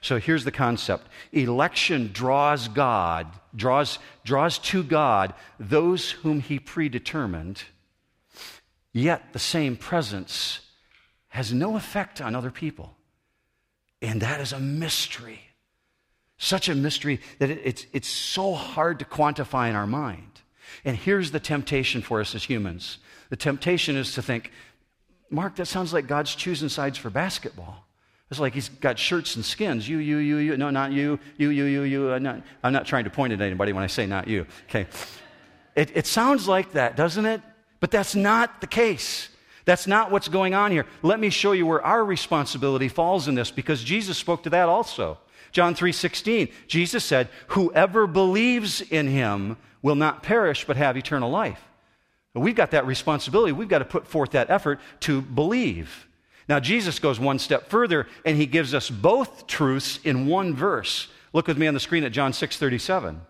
[0.00, 7.64] So here's the concept election draws God, draws, draws to God those whom he predetermined,
[8.94, 10.60] yet the same presence
[11.28, 12.96] has no effect on other people.
[14.00, 15.40] And that is a mystery.
[16.38, 20.40] Such a mystery that it, it's, it's so hard to quantify in our mind.
[20.82, 22.96] And here's the temptation for us as humans
[23.30, 24.50] the temptation is to think,
[25.30, 27.84] Mark, that sounds like God's choosing sides for basketball.
[28.30, 29.88] It's like he's got shirts and skins.
[29.88, 30.56] You, you, you, you.
[30.56, 31.18] No, not you.
[31.38, 32.12] You, you, you, you.
[32.12, 34.46] I'm not, I'm not trying to point at anybody when I say not you.
[34.68, 34.86] Okay.
[35.74, 37.40] It, it sounds like that, doesn't it?
[37.80, 39.28] But that's not the case.
[39.64, 40.86] That's not what's going on here.
[41.02, 44.68] Let me show you where our responsibility falls in this because Jesus spoke to that
[44.68, 45.18] also.
[45.52, 46.48] John 3:16.
[46.66, 51.67] Jesus said, "Whoever believes in him will not perish but have eternal life."
[52.38, 53.52] We've got that responsibility.
[53.52, 56.06] We've got to put forth that effort to believe.
[56.48, 61.08] Now, Jesus goes one step further and he gives us both truths in one verse.
[61.32, 63.20] Look with me on the screen at John 6 37.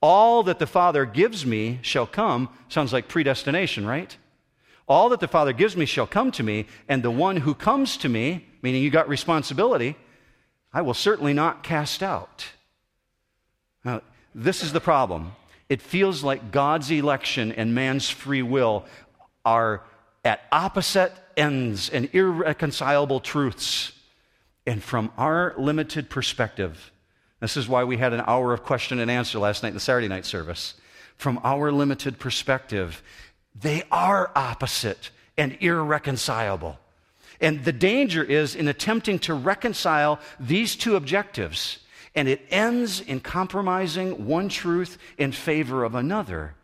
[0.00, 2.48] All that the Father gives me shall come.
[2.68, 4.16] Sounds like predestination, right?
[4.86, 7.96] All that the Father gives me shall come to me, and the one who comes
[7.98, 9.96] to me, meaning you got responsibility,
[10.74, 12.46] I will certainly not cast out.
[13.82, 14.02] Now,
[14.34, 15.32] this is the problem.
[15.68, 18.84] It feels like God's election and man's free will
[19.44, 19.82] are
[20.24, 23.92] at opposite ends and irreconcilable truths.
[24.66, 26.92] And from our limited perspective,
[27.40, 29.80] this is why we had an hour of question and answer last night in the
[29.80, 30.74] Saturday night service.
[31.16, 33.02] From our limited perspective,
[33.54, 36.78] they are opposite and irreconcilable.
[37.40, 41.80] And the danger is in attempting to reconcile these two objectives,
[42.14, 46.54] and it ends in compromising one truth in favor of another,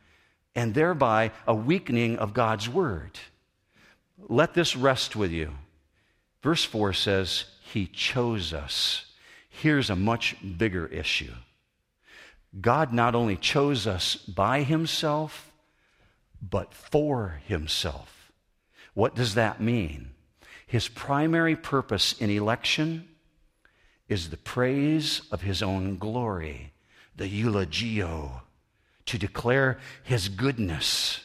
[0.54, 3.18] and thereby a weakening of God's word.
[4.28, 5.52] Let this rest with you.
[6.42, 9.06] Verse 4 says, He chose us.
[9.48, 11.32] Here's a much bigger issue
[12.60, 15.52] God not only chose us by Himself,
[16.42, 18.32] but for Himself.
[18.94, 20.10] What does that mean?
[20.66, 23.08] His primary purpose in election
[24.10, 26.74] is the praise of His own glory,
[27.16, 28.42] the eulogio,
[29.06, 31.24] to declare His goodness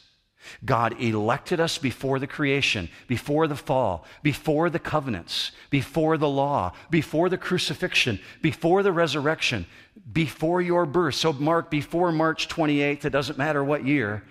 [0.64, 6.72] God elected us before the creation, before the fall, before the covenants, before the law,
[6.90, 9.66] before the crucifixion, before the resurrection,
[10.12, 11.14] before your birth.
[11.14, 14.24] So, Mark, before March 28th, it doesn't matter what year,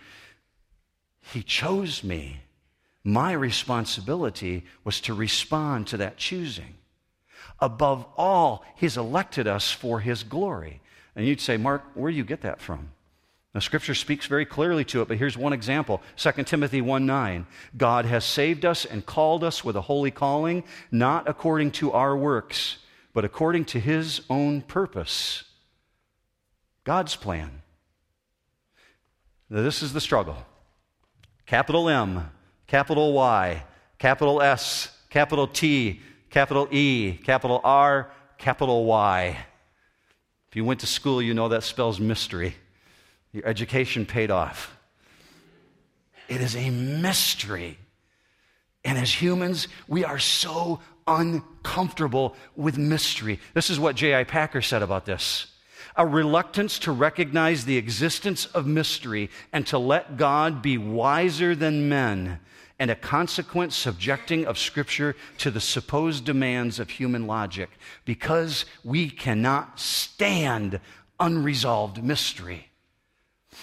[1.33, 2.41] He chose me.
[3.03, 6.74] My responsibility was to respond to that choosing.
[7.59, 10.81] Above all, He's elected us for His glory.
[11.15, 12.91] And you'd say, Mark, where do you get that from?
[13.55, 17.47] Now, Scripture speaks very clearly to it, but here's one example 2 Timothy 1 9.
[17.77, 22.17] God has saved us and called us with a holy calling, not according to our
[22.17, 22.79] works,
[23.13, 25.45] but according to his own purpose.
[26.83, 27.61] God's plan.
[29.49, 30.45] Now, this is the struggle.
[31.45, 32.29] Capital M,
[32.67, 33.63] capital Y,
[33.99, 36.01] capital S, capital T,
[36.35, 39.37] capital E, capital R, capital Y.
[40.49, 42.55] If you went to school, you know that spells mystery.
[43.31, 44.75] Your education paid off.
[46.27, 47.77] It is a mystery.
[48.83, 53.39] And as humans, we are so uncomfortable with mystery.
[53.53, 54.25] This is what J.I.
[54.25, 55.47] Packer said about this
[55.95, 61.87] a reluctance to recognize the existence of mystery and to let God be wiser than
[61.87, 62.41] men,
[62.77, 67.69] and a consequent subjecting of Scripture to the supposed demands of human logic
[68.03, 70.79] because we cannot stand
[71.19, 72.69] unresolved mystery.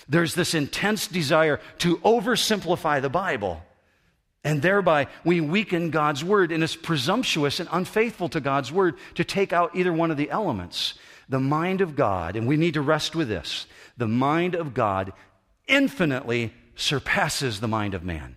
[0.09, 3.63] There's this intense desire to oversimplify the Bible.
[4.45, 9.25] And thereby, we weaken God's word, and it's presumptuous and unfaithful to God's word to
[9.25, 10.95] take out either one of the elements.
[11.29, 15.13] The mind of God, and we need to rest with this the mind of God
[15.69, 18.37] infinitely surpasses the mind of man.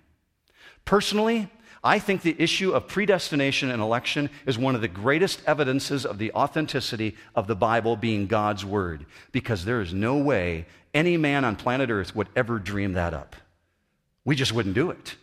[0.86, 1.50] Personally,
[1.84, 6.18] I think the issue of predestination and election is one of the greatest evidences of
[6.18, 11.46] the authenticity of the Bible being God's Word, because there is no way any man
[11.46, 13.36] on planet Earth would ever dream that up.
[14.24, 15.16] We just wouldn't do it.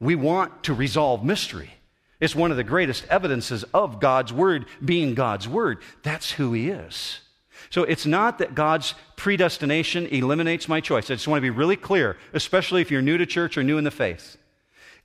[0.00, 1.70] We want to resolve mystery.
[2.18, 5.78] It's one of the greatest evidences of God's Word being God's Word.
[6.02, 7.20] That's who He is.
[7.68, 11.04] So it's not that God's predestination eliminates my choice.
[11.04, 13.78] I just want to be really clear, especially if you're new to church or new
[13.78, 14.38] in the faith.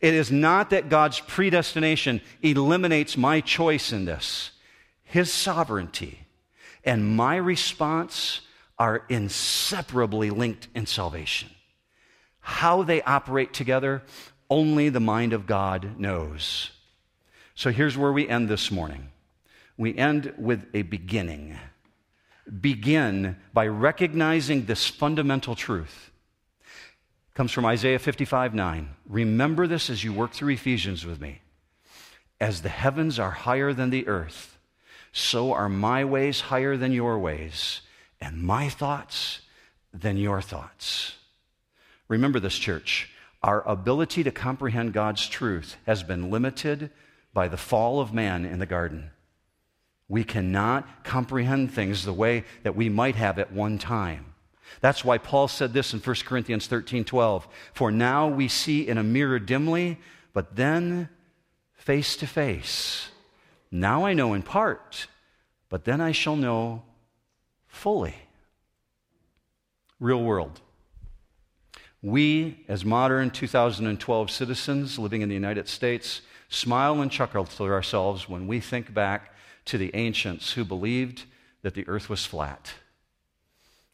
[0.05, 4.51] It is not that God's predestination eliminates my choice in this.
[5.03, 6.27] His sovereignty
[6.83, 8.41] and my response
[8.77, 11.49] are inseparably linked in salvation.
[12.39, 14.03] How they operate together,
[14.47, 16.69] only the mind of God knows.
[17.55, 19.09] So here's where we end this morning.
[19.75, 21.57] we end with a beginning.
[22.61, 26.11] Begin by recognizing this fundamental truth.
[27.35, 28.89] Comes from Isaiah 55 9.
[29.09, 31.41] Remember this as you work through Ephesians with me.
[32.39, 34.57] As the heavens are higher than the earth,
[35.11, 37.81] so are my ways higher than your ways,
[38.21, 39.41] and my thoughts
[39.93, 41.15] than your thoughts.
[42.07, 43.09] Remember this, church.
[43.43, 46.89] Our ability to comprehend God's truth has been limited
[47.33, 49.11] by the fall of man in the garden.
[50.07, 54.34] We cannot comprehend things the way that we might have at one time.
[54.81, 57.47] That's why Paul said this in 1 Corinthians 13 12.
[57.73, 59.99] For now we see in a mirror dimly,
[60.33, 61.09] but then
[61.73, 63.09] face to face.
[63.71, 65.07] Now I know in part,
[65.69, 66.83] but then I shall know
[67.67, 68.15] fully.
[69.99, 70.61] Real world.
[72.01, 78.29] We, as modern 2012 citizens living in the United States, smile and chuckle to ourselves
[78.29, 79.33] when we think back
[79.65, 81.23] to the ancients who believed
[81.63, 82.73] that the earth was flat.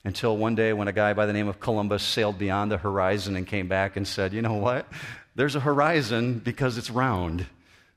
[0.04, 3.36] Until one day, when a guy by the name of Columbus sailed beyond the horizon
[3.36, 4.88] and came back and said, You know what?
[5.36, 7.45] There's a horizon because it's round.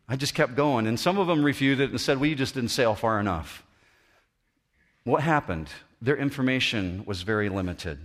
[0.07, 0.87] I just kept going.
[0.87, 3.65] And some of them refuted and said, Well, you just didn't sail far enough.
[5.05, 5.69] What happened?
[6.03, 7.99] Their information was very limited.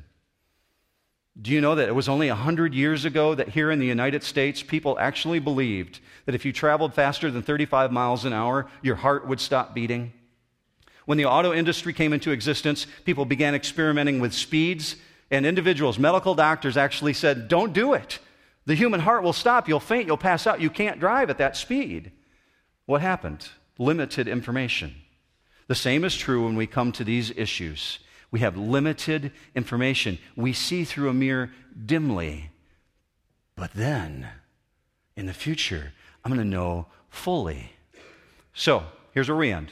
[1.41, 4.23] Do you know that it was only 100 years ago that here in the United
[4.23, 8.95] States, people actually believed that if you traveled faster than 35 miles an hour, your
[8.95, 10.11] heart would stop beating?
[11.09, 14.95] When the auto industry came into existence, people began experimenting with speeds,
[15.31, 18.19] and individuals, medical doctors, actually said, Don't do it.
[18.67, 19.67] The human heart will stop.
[19.67, 20.05] You'll faint.
[20.05, 20.61] You'll pass out.
[20.61, 22.11] You can't drive at that speed.
[22.85, 23.49] What happened?
[23.79, 24.93] Limited information.
[25.65, 27.97] The same is true when we come to these issues.
[28.29, 30.19] We have limited information.
[30.35, 31.49] We see through a mirror
[31.87, 32.51] dimly.
[33.55, 34.27] But then,
[35.15, 35.91] in the future,
[36.23, 37.71] I'm going to know fully.
[38.53, 39.71] So, here's where we end.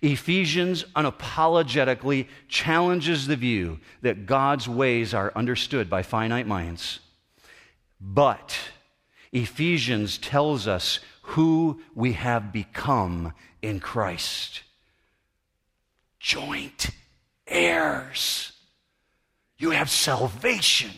[0.00, 7.00] Ephesians unapologetically challenges the view that God's ways are understood by finite minds.
[8.00, 8.58] But
[9.32, 14.62] Ephesians tells us who we have become in Christ
[16.22, 16.90] joint
[17.46, 18.52] heirs.
[19.58, 20.90] You have salvation.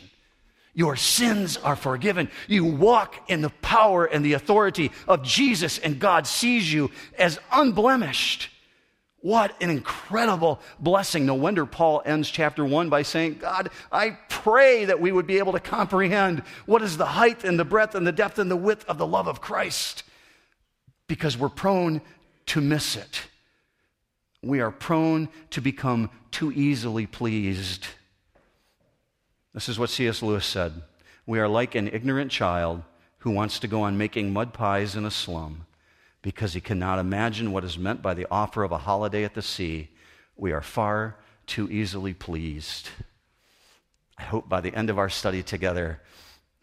[0.75, 2.31] Your sins are forgiven.
[2.47, 7.39] You walk in the power and the authority of Jesus, and God sees you as
[7.51, 8.51] unblemished.
[9.25, 11.25] What an incredible blessing.
[11.25, 15.39] No wonder Paul ends chapter one by saying, God, I pray that we would be
[15.39, 18.57] able to comprehend what is the height and the breadth and the depth and the
[18.57, 20.03] width of the love of Christ,
[21.07, 22.03] because we're prone
[22.47, 23.27] to miss it
[24.47, 27.87] we are prone to become too easily pleased.
[29.53, 30.23] This is what C.S.
[30.23, 30.83] Lewis said.
[31.27, 32.83] We are like an ignorant child
[33.19, 35.67] who wants to go on making mud pies in a slum
[36.25, 39.43] because he cannot imagine what is meant by the offer of a holiday at the
[39.43, 39.91] sea.
[40.35, 41.17] We are far
[41.47, 42.89] too easily pleased.
[44.19, 46.01] I hope by the end of our study together,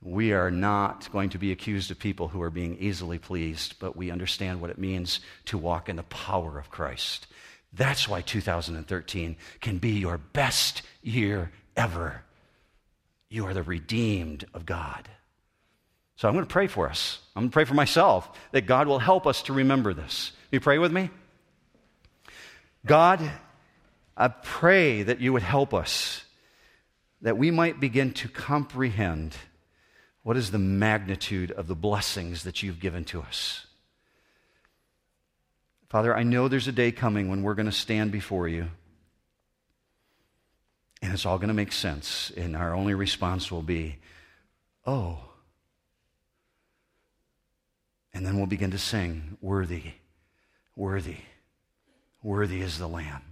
[0.01, 3.95] we are not going to be accused of people who are being easily pleased, but
[3.95, 7.27] we understand what it means to walk in the power of Christ
[7.73, 12.23] that's why 2013 can be your best year ever.
[13.29, 15.07] You are the redeemed of God.
[16.21, 17.17] So I'm going to pray for us.
[17.35, 20.33] I'm going to pray for myself that God will help us to remember this.
[20.51, 21.09] You pray with me?
[22.85, 23.27] God,
[24.15, 26.23] I pray that you would help us,
[27.23, 29.35] that we might begin to comprehend
[30.21, 33.65] what is the magnitude of the blessings that you've given to us.
[35.89, 38.67] Father, I know there's a day coming when we're going to stand before you.
[41.01, 42.31] And it's all going to make sense.
[42.37, 43.95] And our only response will be,
[44.85, 45.17] oh.
[48.13, 49.93] And then we'll begin to sing, Worthy,
[50.75, 51.17] worthy,
[52.21, 53.31] worthy is the Lamb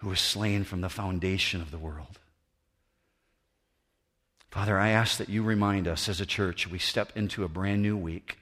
[0.00, 2.18] who was slain from the foundation of the world.
[4.50, 7.82] Father, I ask that you remind us as a church, we step into a brand
[7.82, 8.38] new week.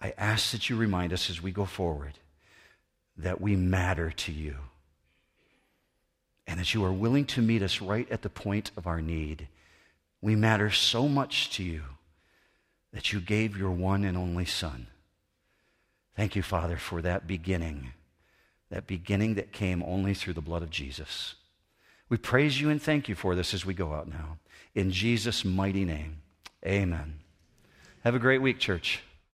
[0.00, 2.14] I ask that you remind us as we go forward
[3.16, 4.54] that we matter to you
[6.46, 9.48] and that you are willing to meet us right at the point of our need.
[10.20, 11.82] We matter so much to you
[12.92, 14.86] that you gave your one and only Son.
[16.16, 17.92] Thank you, Father, for that beginning,
[18.70, 21.34] that beginning that came only through the blood of Jesus.
[22.08, 24.38] We praise you and thank you for this as we go out now.
[24.74, 26.22] In Jesus' mighty name,
[26.66, 27.20] amen.
[28.04, 29.02] Have a great week, church.